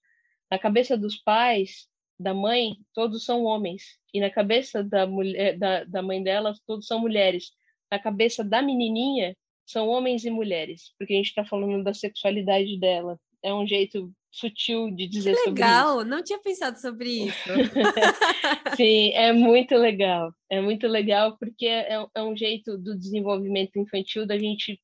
[0.50, 1.88] Na cabeça dos pais,
[2.18, 6.86] da mãe, todos são homens, e na cabeça da mulher, da, da mãe delas, todos
[6.86, 7.52] são mulheres.
[7.90, 9.36] Na cabeça da menininha,
[9.68, 13.20] são homens e mulheres, porque a gente está falando da sexualidade dela.
[13.42, 17.48] É um jeito sutil de dizer que sobre legal, não tinha pensado sobre isso.
[18.76, 20.32] Sim, é muito legal.
[20.50, 24.80] É muito legal porque é, é um jeito do desenvolvimento infantil da gente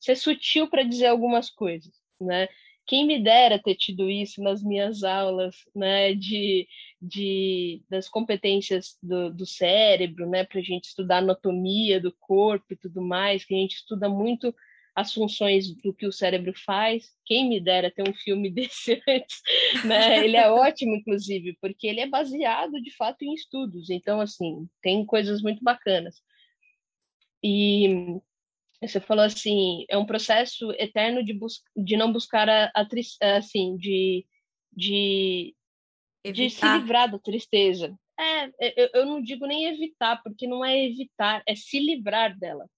[0.00, 2.48] ser sutil para dizer algumas coisas, né?
[2.86, 6.68] Quem me dera ter tido isso nas minhas aulas, né, de,
[7.00, 12.76] de das competências do, do cérebro, né, para a gente estudar anatomia do corpo e
[12.76, 14.54] tudo mais, que a gente estuda muito
[14.94, 17.10] as funções do que o cérebro faz.
[17.24, 19.42] Quem me dera ter um filme desse antes,
[19.84, 20.24] né?
[20.24, 23.90] Ele é ótimo, inclusive, porque ele é baseado de fato em estudos.
[23.90, 26.22] Então, assim, tem coisas muito bacanas.
[27.42, 28.20] E
[28.80, 33.76] você falou assim, é um processo eterno de, bus de não buscar a, a assim,
[33.76, 34.24] de,
[34.72, 35.54] de,
[36.24, 37.98] de se livrar da tristeza.
[38.18, 38.46] É,
[38.80, 42.68] eu, eu não digo nem evitar, porque não é evitar, é se livrar dela.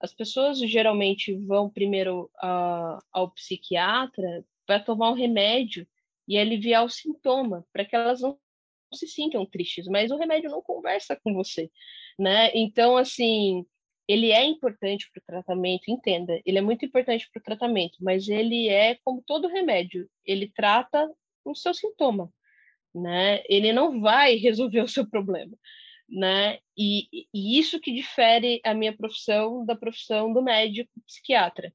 [0.00, 5.86] As pessoas geralmente vão primeiro uh, ao psiquiatra para tomar um remédio
[6.26, 8.38] e aliviar o sintoma, para que elas não
[8.94, 11.70] se sintam tristes, mas o remédio não conversa com você,
[12.18, 12.50] né?
[12.54, 13.64] Então, assim,
[14.08, 18.28] ele é importante para o tratamento, entenda, ele é muito importante para o tratamento, mas
[18.28, 21.08] ele é como todo remédio, ele trata
[21.44, 22.32] o seu sintoma,
[22.94, 23.42] né?
[23.48, 25.56] Ele não vai resolver o seu problema
[26.10, 26.58] né?
[26.76, 31.72] E, e, isso que difere a minha profissão da profissão do médico psiquiatra,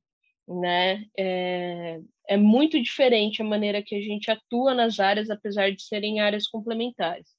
[0.48, 1.06] né?
[1.18, 6.20] É, é muito diferente a maneira que a gente atua nas áreas, apesar de serem
[6.20, 7.30] áreas complementares.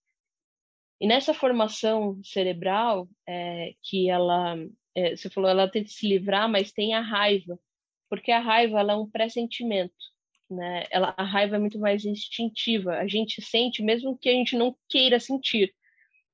[1.01, 4.57] E nessa formação cerebral, é, que ela,
[4.95, 7.59] é, você falou, ela tenta se livrar, mas tem a raiva,
[8.09, 9.93] porque a raiva ela é um pressentimento,
[10.51, 10.85] né?
[10.91, 14.75] Ela, a raiva é muito mais instintiva, a gente sente mesmo que a gente não
[14.89, 15.75] queira sentir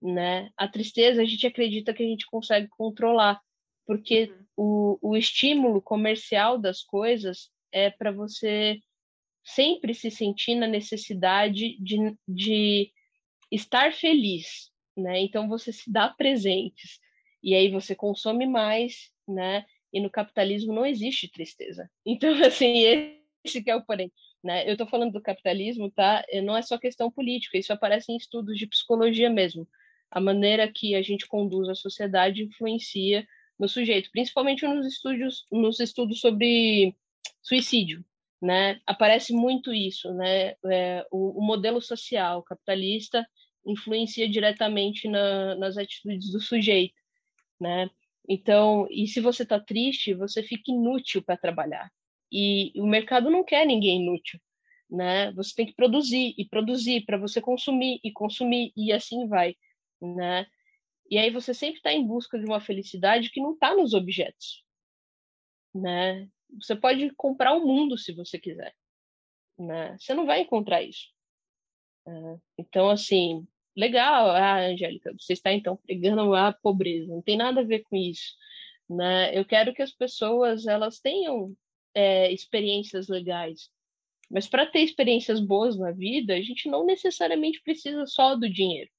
[0.02, 0.50] né?
[0.56, 3.40] A tristeza a gente acredita que a gente consegue controlar,
[3.86, 4.24] Porque
[4.56, 4.98] uhum.
[5.00, 8.80] o, o estímulo comercial das coisas é para você
[9.44, 12.92] sempre se sentir na necessidade de, de
[13.50, 15.20] estar feliz, né?
[15.20, 16.98] Então você se dá presentes
[17.42, 19.64] e aí você consome mais, né?
[19.92, 21.88] E no capitalismo não existe tristeza.
[22.06, 22.82] Então assim,
[23.44, 24.66] esse que é o porém, né?
[24.68, 26.24] Eu estou falando do capitalismo, tá?
[26.44, 29.66] Não é só questão política, isso aparece em estudos de psicologia mesmo.
[30.12, 33.26] A maneira que a gente conduz a sociedade influencia
[33.58, 36.94] no sujeito, principalmente nos estudos, nos estudos sobre
[37.40, 38.04] suicídio,
[38.40, 38.80] né?
[38.86, 40.54] Aparece muito isso, né?
[40.70, 43.26] É, o, o, modelo social capitalista
[43.64, 47.00] influencia diretamente na, nas atitudes do sujeito,
[47.60, 47.88] né?
[48.28, 51.90] Então, e se você está triste, você fica inútil para trabalhar.
[52.30, 54.38] E o mercado não quer ninguém inútil,
[54.90, 55.32] né?
[55.32, 59.56] Você tem que produzir e produzir para você consumir e consumir e assim vai,
[60.02, 60.46] né?
[61.10, 64.64] E aí você sempre está em busca de uma felicidade que não está nos objetos,
[65.74, 66.28] né?
[66.60, 68.74] Você pode comprar o mundo se você quiser,
[69.58, 69.96] né?
[69.98, 71.08] Você não vai encontrar isso.
[72.06, 72.40] Né?
[72.58, 73.46] Então, assim,
[73.76, 77.12] legal, ah, Angélica, você está então pregando a pobreza.
[77.12, 78.34] Não tem nada a ver com isso,
[78.88, 79.36] né?
[79.36, 81.56] Eu quero que as pessoas elas tenham
[81.94, 83.70] é, experiências legais.
[84.30, 88.90] Mas para ter experiências boas na vida, a gente não necessariamente precisa só do dinheiro,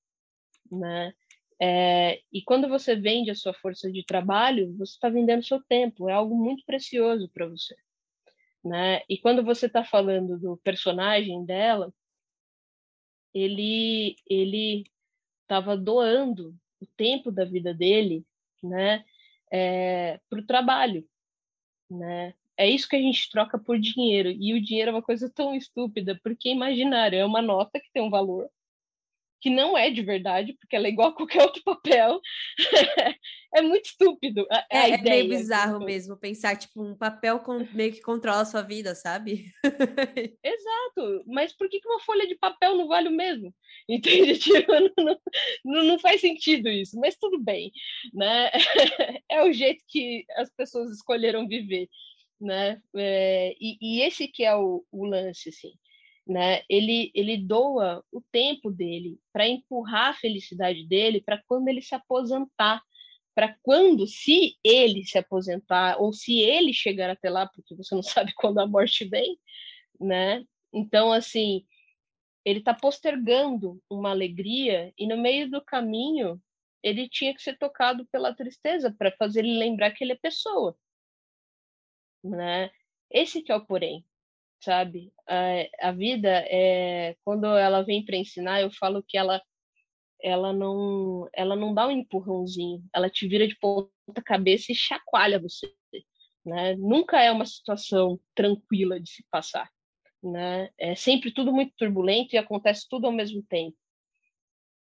[0.78, 1.14] né?
[1.62, 6.10] É, e quando você vende a sua força de trabalho, você está vendendo seu tempo,
[6.10, 7.76] é algo muito precioso para você.
[8.64, 9.02] Né?
[9.10, 11.94] E quando você está falando do personagem dela,
[13.34, 14.86] ele ele
[15.42, 18.26] estava doando o tempo da vida dele,
[18.62, 19.04] né,
[19.52, 21.08] é, para o trabalho,
[21.90, 22.34] né?
[22.58, 25.56] É isso que a gente troca por dinheiro e o dinheiro é uma coisa tão
[25.56, 28.50] estúpida porque imaginário é uma nota que tem um valor
[29.44, 32.22] que não é de verdade, porque ela é igual a qualquer outro papel.
[33.54, 34.48] é muito estúpido.
[34.72, 38.62] É, é meio bizarro mesmo pensar, tipo, um papel com, meio que controla a sua
[38.62, 39.52] vida, sabe?
[40.41, 41.26] Exato.
[41.28, 43.54] Mas por que uma folha de papel não vale o mesmo?
[43.89, 44.39] Entende?
[44.39, 45.20] Tipo, não,
[45.66, 47.70] não, não faz sentido isso, mas tudo bem,
[48.14, 48.50] né?
[49.30, 51.89] é o jeito que as pessoas escolheram viver,
[52.39, 52.82] né?
[52.96, 55.74] É, e, e, esse que é o, o lance, assim
[56.26, 56.64] né?
[56.70, 61.94] Ele ele doa o tempo dele para empurrar a felicidade dele para quando ele se
[61.96, 62.82] aposentar,
[63.36, 68.04] para quando se ele se aposentar ou se ele chegar até lá, porque você não
[68.04, 69.38] sabe quando a morte vem,
[70.00, 70.44] né?
[70.74, 71.66] Então assim,
[72.46, 76.42] ele está postergando uma alegria e no meio do caminho
[76.82, 80.78] ele tinha que ser tocado pela tristeza para fazer ele lembrar que ele é pessoa,
[82.24, 82.72] né?
[83.10, 84.06] Esse que é o porém,
[84.64, 85.11] sabe?
[85.28, 89.41] A, a vida é quando ela vem para ensinar, eu falo que ela
[90.22, 95.39] ela não ela não dá um empurrãozinho, ela te vira de ponta cabeça e chacoalha
[95.39, 95.74] você,
[96.45, 96.76] né?
[96.78, 99.70] Nunca é uma situação tranquila de se passar,
[100.24, 100.70] né?
[100.78, 103.78] É sempre tudo muito turbulento e acontece tudo ao mesmo tempo.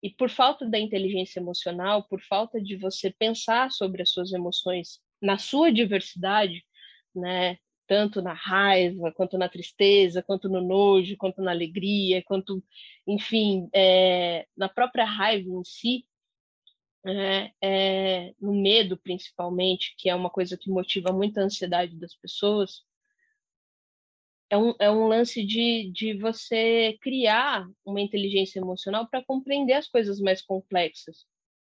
[0.01, 4.99] E por falta da inteligência emocional, por falta de você pensar sobre as suas emoções
[5.21, 6.63] na sua diversidade,
[7.13, 7.57] né?
[7.88, 12.64] Tanto na raiva, quanto na tristeza, quanto no nojo, quanto na alegria, quanto,
[13.08, 16.06] enfim, é, na própria raiva em si,
[17.06, 22.84] é, é, no medo principalmente, que é uma coisa que motiva muita ansiedade das pessoas,
[24.50, 29.88] é um, é um lance de, de você criar uma inteligência emocional para compreender as
[29.88, 31.26] coisas mais complexas,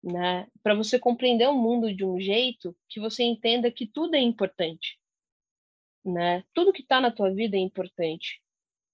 [0.03, 0.47] né?
[0.61, 4.99] Para você compreender o mundo de um jeito que você entenda que tudo é importante
[6.05, 6.43] né?
[6.53, 8.41] Tudo que está na tua vida é importante.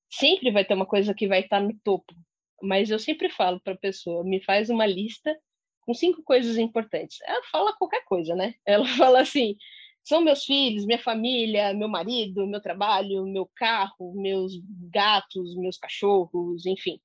[0.09, 2.13] Sempre vai ter uma coisa que vai estar tá no topo,
[2.61, 5.35] mas eu sempre falo para a pessoa, me faz uma lista
[5.81, 7.17] com cinco coisas importantes.
[7.25, 8.55] Ela fala qualquer coisa, né?
[8.65, 9.55] Ela fala assim:
[10.03, 14.53] são meus filhos, minha família, meu marido, meu trabalho, meu carro, meus
[14.91, 16.99] gatos, meus cachorros, enfim.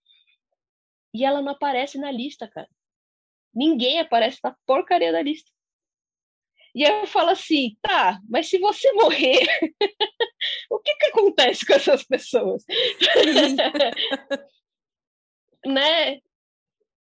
[1.14, 2.68] E ela não aparece na lista, cara.
[3.54, 5.50] Ninguém aparece na porcaria da lista.
[6.74, 9.40] E aí eu falo assim, tá, mas se você morrer,
[10.70, 12.64] o que, que acontece com essas pessoas?
[15.66, 16.20] né?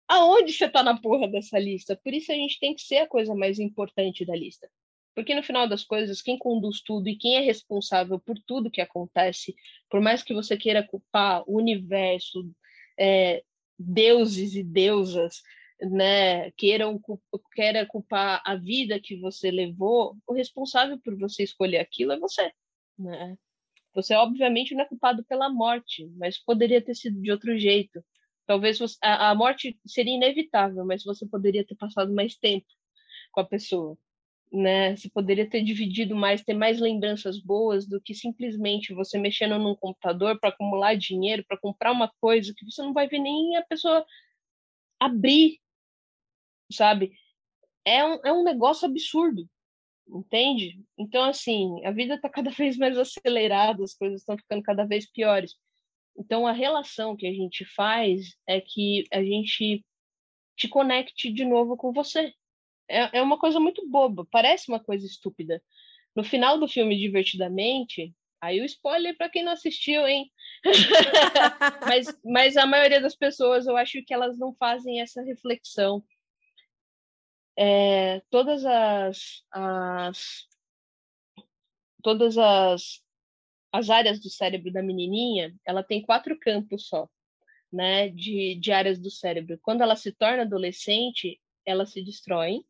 [0.08, 1.98] Aonde você tá na porra dessa lista?
[2.02, 4.70] Por isso a gente tem que ser a coisa mais importante da lista.
[5.14, 8.82] Porque no final das coisas, quem conduz tudo e quem é responsável por tudo que
[8.82, 9.56] acontece,
[9.90, 12.48] por mais que você queira culpar o universo,
[12.98, 13.42] é,
[13.78, 15.42] deuses e deusas,
[15.80, 17.00] né, queiram
[17.54, 22.52] queira culpar a vida que você levou, o responsável por você escolher aquilo é você,
[22.98, 23.36] né?
[23.94, 28.04] Você obviamente não é culpado pela morte, mas poderia ter sido de outro jeito.
[28.46, 32.66] Talvez você, a, a morte seria inevitável, mas você poderia ter passado mais tempo
[33.32, 33.98] com a pessoa,
[34.52, 34.94] né?
[34.96, 39.74] Você poderia ter dividido mais, ter mais lembranças boas do que simplesmente você mexendo num
[39.74, 43.62] computador para acumular dinheiro, para comprar uma coisa que você não vai ver nem a
[43.62, 44.04] pessoa
[45.00, 45.58] abrir,
[46.70, 47.12] sabe?
[47.84, 49.48] É um, é um negócio absurdo,
[50.08, 50.80] entende?
[50.98, 55.10] Então, assim, a vida está cada vez mais acelerada, as coisas estão ficando cada vez
[55.10, 55.54] piores.
[56.18, 59.84] Então, a relação que a gente faz é que a gente
[60.56, 62.32] te conecte de novo com você.
[62.88, 65.62] É, é uma coisa muito boba, parece uma coisa estúpida.
[66.14, 70.30] No final do filme Divertidamente, aí o spoiler para quem não assistiu, hein?
[71.86, 76.02] mas, mas a maioria das pessoas, eu acho que elas não fazem essa reflexão.
[77.58, 80.46] É, todas as, as
[82.02, 83.02] todas as,
[83.72, 87.08] as áreas do cérebro da menininha, ela tem quatro campos só,
[87.72, 89.58] né, de, de áreas do cérebro.
[89.62, 92.64] Quando ela se torna adolescente, elas se destroem,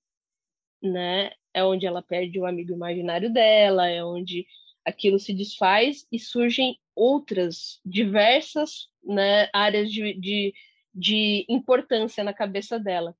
[0.82, 1.32] né?
[1.52, 4.46] É onde ela perde o amigo imaginário dela, é onde
[4.84, 10.54] aquilo se desfaz e surgem outras diversas né, áreas de, de,
[10.94, 13.14] de importância na cabeça dela.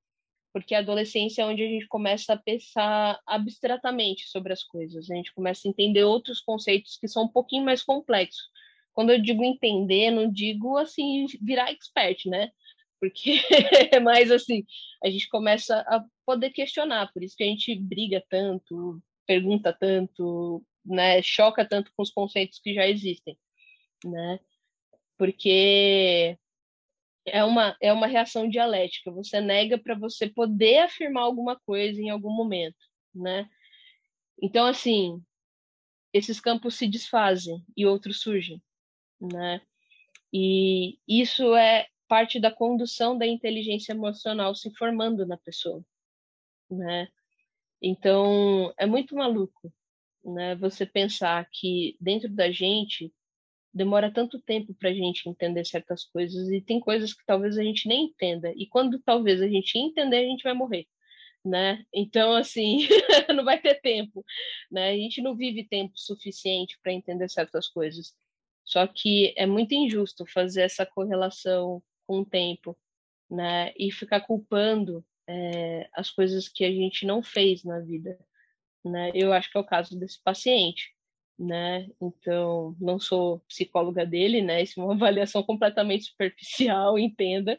[0.57, 5.15] Porque a adolescência é onde a gente começa a pensar abstratamente sobre as coisas, a
[5.15, 8.49] gente começa a entender outros conceitos que são um pouquinho mais complexos.
[8.95, 12.51] Quando eu digo entender, não digo assim virar expert, né?
[12.99, 13.39] Porque
[13.93, 14.65] é mais assim,
[15.05, 20.65] a gente começa a poder questionar, por isso que a gente briga tanto, pergunta tanto,
[20.83, 23.37] né, choca tanto com os conceitos que já existem,
[24.03, 24.41] né?
[25.19, 26.39] Porque
[27.27, 32.11] é uma, é uma reação dialética, você nega para você poder afirmar alguma coisa em
[32.11, 32.79] algum momento,
[33.15, 33.49] né?
[34.41, 35.23] Então, assim,
[36.13, 38.63] esses campos se desfazem e outros surgem,
[39.21, 39.61] né?
[40.33, 45.85] E isso é parte da condução da inteligência emocional se formando na pessoa,
[46.71, 47.09] né?
[47.83, 49.73] Então, é muito maluco,
[50.25, 50.55] né?
[50.57, 53.13] Você pensar que dentro da gente
[53.77, 57.63] demora tanto tempo para a gente entender certas coisas e tem coisas que talvez a
[57.63, 60.87] gente nem entenda e quando talvez a gente entender a gente vai morrer,
[61.45, 61.85] né?
[61.93, 62.89] Então assim
[63.37, 64.25] não vai ter tempo,
[64.71, 64.91] né?
[64.91, 68.15] A gente não vive tempo suficiente para entender certas coisas.
[68.65, 72.77] Só que é muito injusto fazer essa correlação com o tempo,
[73.31, 73.75] né?
[73.77, 78.19] E ficar culpando é, as coisas que a gente não fez na vida,
[78.83, 79.11] né?
[79.15, 80.96] Eu acho que é o caso desse paciente,
[81.39, 81.89] né?
[82.01, 84.63] Então, não sou psicóloga dele, né?
[84.63, 87.59] Isso é uma avaliação completamente superficial, entenda,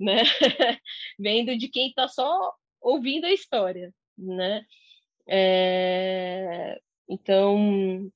[0.00, 0.22] né?
[1.18, 4.64] Vendo de quem está só ouvindo a história, né?
[5.28, 6.80] É...
[7.08, 8.10] Então,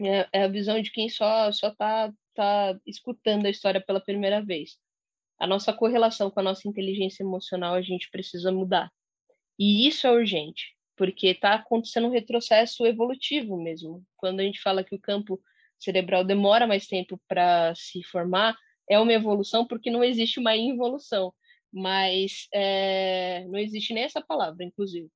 [0.00, 4.44] é, é a visão de quem só só está tá escutando a história pela primeira
[4.44, 4.78] vez
[5.38, 8.90] a nossa correlação com a nossa inteligência emocional a gente precisa mudar.
[9.58, 14.02] E isso é urgente, porque está acontecendo um retrocesso evolutivo mesmo.
[14.16, 15.40] Quando a gente fala que o campo
[15.78, 18.56] cerebral demora mais tempo para se formar,
[18.88, 21.32] é uma evolução porque não existe uma involução,
[21.72, 25.10] mas é, não existe nem essa palavra, inclusive.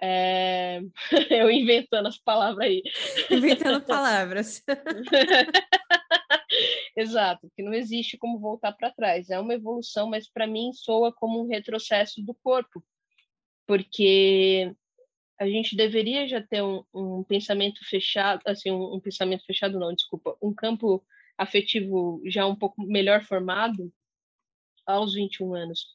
[0.00, 0.80] É...
[1.30, 2.82] eu inventando as palavras aí.
[3.30, 4.62] Inventando palavras.
[6.96, 9.30] Exato, que não existe como voltar para trás.
[9.30, 12.82] É uma evolução, mas para mim soa como um retrocesso do corpo,
[13.66, 14.72] porque
[15.38, 19.94] a gente deveria já ter um, um pensamento fechado, assim, um, um, pensamento fechado não,
[19.94, 21.04] desculpa, um campo
[21.36, 23.92] afetivo já um pouco melhor formado
[24.86, 25.94] aos 21 anos.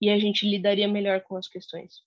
[0.00, 2.02] E a gente lidaria melhor com as questões,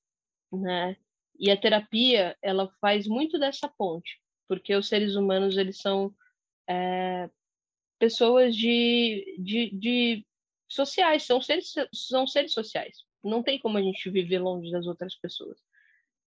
[0.51, 0.95] né?
[1.37, 6.13] E a terapia, ela faz muito dessa ponte, porque os seres humanos, eles são
[6.67, 7.29] é,
[7.99, 10.25] pessoas de, de, de
[10.67, 12.97] sociais, são seres, são seres sociais.
[13.23, 15.59] Não tem como a gente viver longe das outras pessoas.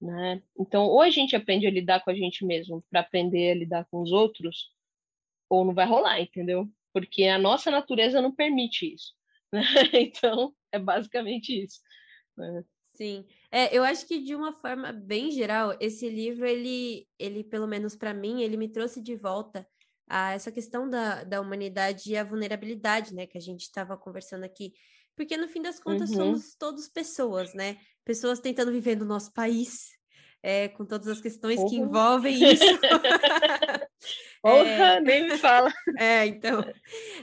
[0.01, 0.43] Né?
[0.59, 3.87] Então, ou a gente aprende a lidar com a gente mesmo para aprender a lidar
[3.91, 4.71] com os outros,
[5.49, 6.69] ou não vai rolar, entendeu?
[6.93, 9.15] Porque a nossa natureza não permite isso.
[9.53, 9.63] Né?
[9.95, 11.81] Então, é basicamente isso.
[12.37, 12.65] Né?
[12.95, 17.67] Sim, é, eu acho que de uma forma bem geral, esse livro, ele, ele pelo
[17.67, 19.67] menos para mim, ele me trouxe de volta
[20.09, 24.45] a essa questão da, da humanidade e a vulnerabilidade, né, que a gente estava conversando
[24.45, 24.73] aqui.
[25.15, 26.17] Porque no fim das contas uhum.
[26.17, 27.79] somos todos pessoas, né?
[28.07, 29.89] Pessoas tentando viver no nosso país,
[30.41, 31.69] é, com todas as questões uhum.
[31.69, 32.65] que envolvem isso.
[34.41, 35.73] Porra, é, nem me fala.
[35.99, 36.61] É, então.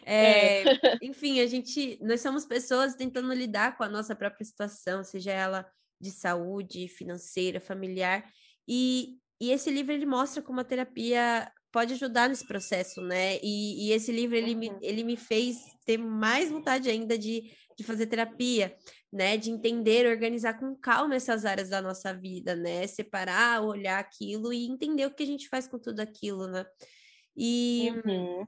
[0.05, 0.97] É, é.
[1.01, 1.97] Enfim, a gente.
[2.01, 5.65] Nós somos pessoas tentando lidar com a nossa própria situação, seja ela
[6.01, 8.25] de saúde, financeira, familiar.
[8.67, 13.39] E, e esse livro ele mostra como a terapia pode ajudar nesse processo, né?
[13.41, 14.59] E, e esse livro, ele, uhum.
[14.59, 18.75] me, ele me fez ter mais vontade ainda de, de fazer terapia,
[19.11, 19.37] né?
[19.37, 22.85] De entender, organizar com calma essas áreas da nossa vida, né?
[22.87, 26.65] Separar, olhar aquilo e entender o que a gente faz com tudo aquilo, né?
[27.35, 28.45] E, uhum.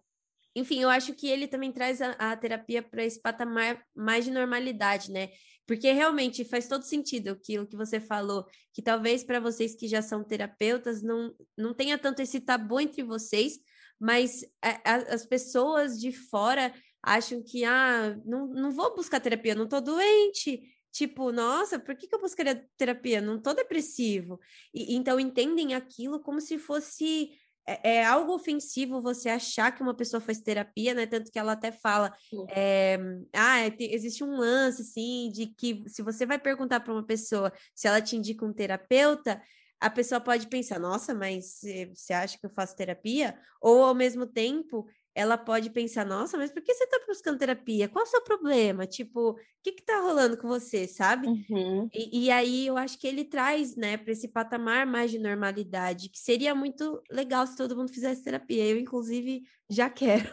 [0.56, 4.32] enfim, eu acho que ele também traz a, a terapia para esse patamar mais de
[4.32, 5.30] normalidade, né?
[5.68, 10.02] Porque realmente faz todo sentido aquilo que você falou, que talvez para vocês que já
[10.02, 13.60] são terapeutas não, não tenha tanto esse tabu entre vocês,
[14.00, 16.74] mas a, a, as pessoas de fora
[17.06, 20.64] acham que, ah, não, não vou buscar terapia, não tô doente.
[20.92, 23.22] Tipo, nossa, por que, que eu buscaria terapia?
[23.22, 24.40] Não tô depressivo.
[24.74, 27.30] E, então entendem aquilo como se fosse
[27.68, 31.06] é, é, algo ofensivo você achar que uma pessoa faz terapia, né?
[31.06, 32.12] Tanto que ela até fala,
[32.50, 32.98] é,
[33.34, 37.54] ah, é, existe um lance, assim, de que se você vai perguntar para uma pessoa
[37.76, 39.42] se ela te indica um terapeuta,
[39.80, 41.60] a pessoa pode pensar, nossa, mas
[41.94, 43.38] você acha que eu faço terapia?
[43.62, 47.88] Ou ao mesmo tempo, ela pode pensar, nossa, mas por que você está buscando terapia?
[47.88, 48.86] Qual é o seu problema?
[48.86, 51.28] Tipo, o que que tá rolando com você, sabe?
[51.28, 51.90] Uhum.
[51.94, 56.10] E, e, aí eu acho que ele traz, né, para esse patamar mais de normalidade,
[56.10, 58.66] que seria muito legal se todo mundo fizesse terapia.
[58.66, 60.30] Eu, inclusive, já quero.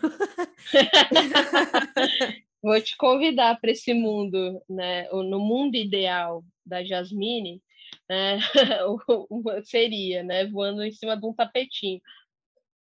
[2.60, 5.08] Vou te convidar para esse mundo, né?
[5.10, 7.62] No mundo ideal da Jasmine,
[8.08, 8.38] né?
[9.64, 10.46] seria, né?
[10.46, 12.00] Voando em cima de um tapetinho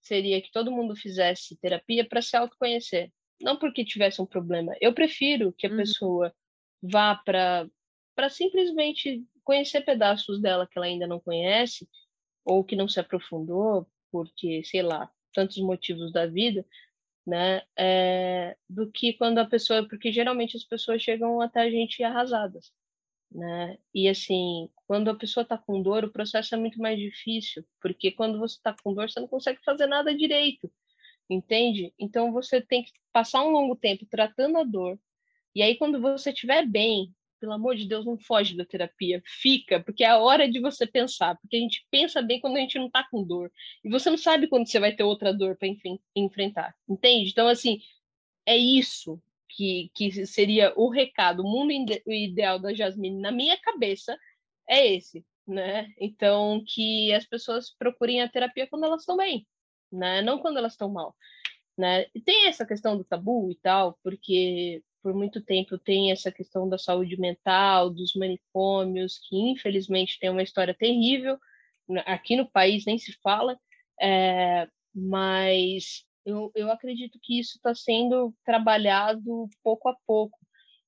[0.02, 4.74] seria que todo mundo fizesse terapia para se autoconhecer, não porque tivesse um problema.
[4.82, 5.78] Eu prefiro que a uhum.
[5.78, 6.34] pessoa
[6.82, 7.68] vá para
[8.14, 11.88] para simplesmente conhecer pedaços dela que ela ainda não conhece
[12.44, 16.66] ou que não se aprofundou porque, sei lá, tantos motivos da vida,
[17.26, 17.64] né?
[17.78, 22.72] É, do que quando a pessoa, porque geralmente as pessoas chegam até a gente arrasadas
[23.32, 23.78] né?
[23.94, 28.12] E assim, quando a pessoa está com dor, o processo é muito mais difícil, porque
[28.12, 30.70] quando você está com dor, você não consegue fazer nada direito,
[31.30, 31.94] entende?
[31.98, 35.00] Então você tem que passar um longo tempo tratando a dor.
[35.56, 39.80] E aí quando você estiver bem, pelo amor de Deus, não foge da terapia, fica,
[39.80, 42.78] porque é a hora de você pensar, porque a gente pensa bem quando a gente
[42.78, 43.52] não está com dor.
[43.84, 45.68] E você não sabe quando você vai ter outra dor para
[46.16, 47.32] enfrentar, entende?
[47.32, 47.80] Então assim,
[48.46, 49.22] é isso,
[49.56, 51.72] que, que seria o recado, o mundo
[52.08, 54.18] ideal da Jasmine na minha cabeça
[54.68, 55.88] é esse, né?
[56.00, 59.48] Então, que as pessoas procurem a terapia quando elas estão bem,
[59.92, 60.22] né?
[60.22, 61.16] Não quando elas estão mal,
[61.78, 62.06] né?
[62.16, 66.70] E tem essa questão do tabu e tal, porque por muito tempo tem essa questão
[66.70, 71.38] da saúde mental, dos manicômios, que infelizmente tem uma história terrível,
[71.90, 72.04] né?
[72.06, 73.60] aqui no país nem se fala,
[74.00, 80.38] é, mas eu, eu acredito que isso está sendo trabalhado pouco a pouco,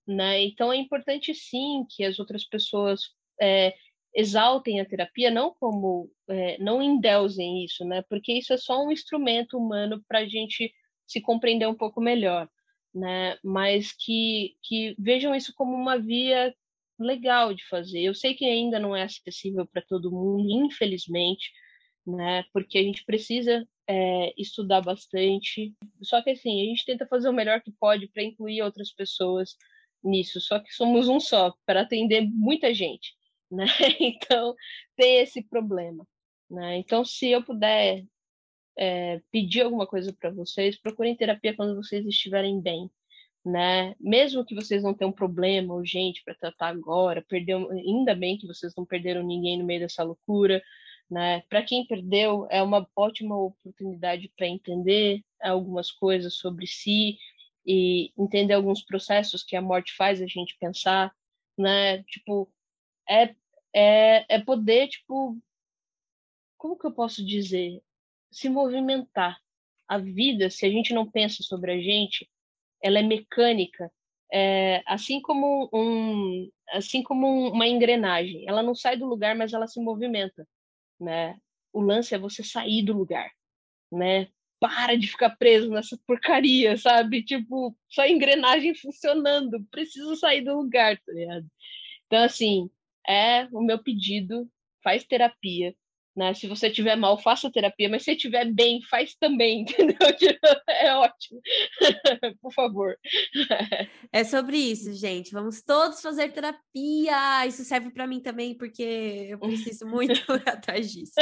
[0.08, 0.42] né?
[0.44, 3.02] Então é importante sim que as outras pessoas
[3.42, 3.74] é,
[4.16, 8.04] exaltem a terapia, não como é, não endeusem isso, né?
[8.10, 10.74] Porque isso é só um instrumento humano para a gente
[11.08, 12.50] se compreender um pouco melhor,
[12.94, 13.38] né?
[13.44, 16.54] Mas que que vejam isso como uma via
[17.00, 18.02] legal de fazer.
[18.02, 21.52] Eu sei que ainda não é acessível para todo mundo, infelizmente,
[22.06, 22.44] né?
[22.54, 25.74] Porque a gente precisa é, estudar bastante.
[26.02, 29.56] Só que assim, a gente tenta fazer o melhor que pode para incluir outras pessoas
[30.04, 30.40] nisso.
[30.42, 33.16] Só que somos um só para atender muita gente,
[33.52, 33.66] né?
[34.00, 34.56] Então
[34.96, 36.08] tem esse problema,
[36.50, 36.78] né?
[36.78, 38.04] Então se eu puder
[38.78, 42.90] é, pedir alguma coisa para vocês, procurem terapia quando vocês estiverem bem.
[43.46, 43.94] Né?
[44.00, 48.48] Mesmo que vocês não tenham um problema urgente para tratar agora, perdeu, ainda bem que
[48.48, 50.64] vocês não perderam ninguém no meio dessa loucura,
[51.10, 51.42] né?
[51.50, 57.18] Para quem perdeu, é uma ótima oportunidade para entender algumas coisas sobre si
[57.66, 61.14] e entender alguns processos que a morte faz a gente pensar,
[61.58, 62.04] né?
[62.04, 62.52] Tipo,
[63.10, 63.36] é,
[63.74, 65.38] é, é poder, tipo,
[66.58, 67.82] como que eu posso dizer?
[68.32, 69.42] Se movimentar.
[69.86, 72.28] A vida, se a gente não pensa sobre a gente,
[72.82, 73.92] ela é mecânica,
[74.32, 78.48] é, assim como um, assim como uma engrenagem.
[78.48, 80.48] Ela não sai do lugar, mas ela se movimenta
[81.04, 81.38] né?
[81.72, 83.30] O lance é você sair do lugar,
[83.92, 84.28] né?
[84.60, 87.24] Para de ficar preso nessa porcaria, sabe?
[87.24, 91.46] Tipo, só engrenagem funcionando, preciso sair do lugar, tá ligado?
[92.08, 92.70] Então, assim,
[93.08, 94.50] é o meu pedido,
[94.84, 95.76] faz terapia,
[96.16, 96.34] né?
[96.34, 99.98] Se você tiver mal, faça terapia, mas se estiver bem, faz também, entendeu?
[100.68, 101.42] É ótimo.
[102.42, 102.98] Por favor.
[104.12, 105.32] É sobre isso, gente.
[105.32, 107.46] Vamos todos fazer terapia.
[107.48, 111.14] Isso serve para mim também, porque eu preciso muito atrás disso.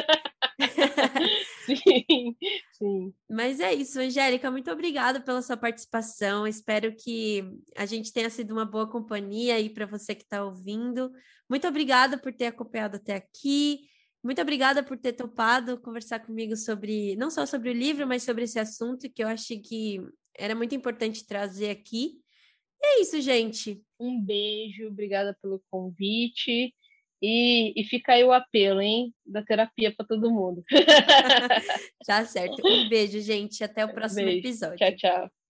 [1.66, 2.36] Sim,
[2.74, 3.14] sim.
[3.30, 4.52] Mas é isso, Angélica.
[4.52, 6.46] Muito obrigada pela sua participação.
[6.46, 7.44] Espero que
[7.78, 11.12] a gente tenha sido uma boa companhia aí para você que está ouvindo.
[11.50, 13.91] Muito obrigada por ter acompanhado até aqui.
[14.24, 18.44] Muito obrigada por ter topado conversar comigo sobre, não só sobre o livro, mas sobre
[18.44, 20.00] esse assunto que eu achei que
[20.38, 22.20] era muito importante trazer aqui.
[22.82, 23.82] E é isso, gente.
[24.00, 26.74] Um beijo, obrigada pelo convite.
[27.22, 29.14] E, e fica aí o apelo, hein?
[29.26, 30.64] Da terapia para todo mundo.
[32.06, 32.62] tá certo.
[32.66, 33.64] Um beijo, gente.
[33.64, 34.40] Até o próximo beijo.
[34.40, 34.78] episódio.
[34.78, 35.41] Tchau, tchau.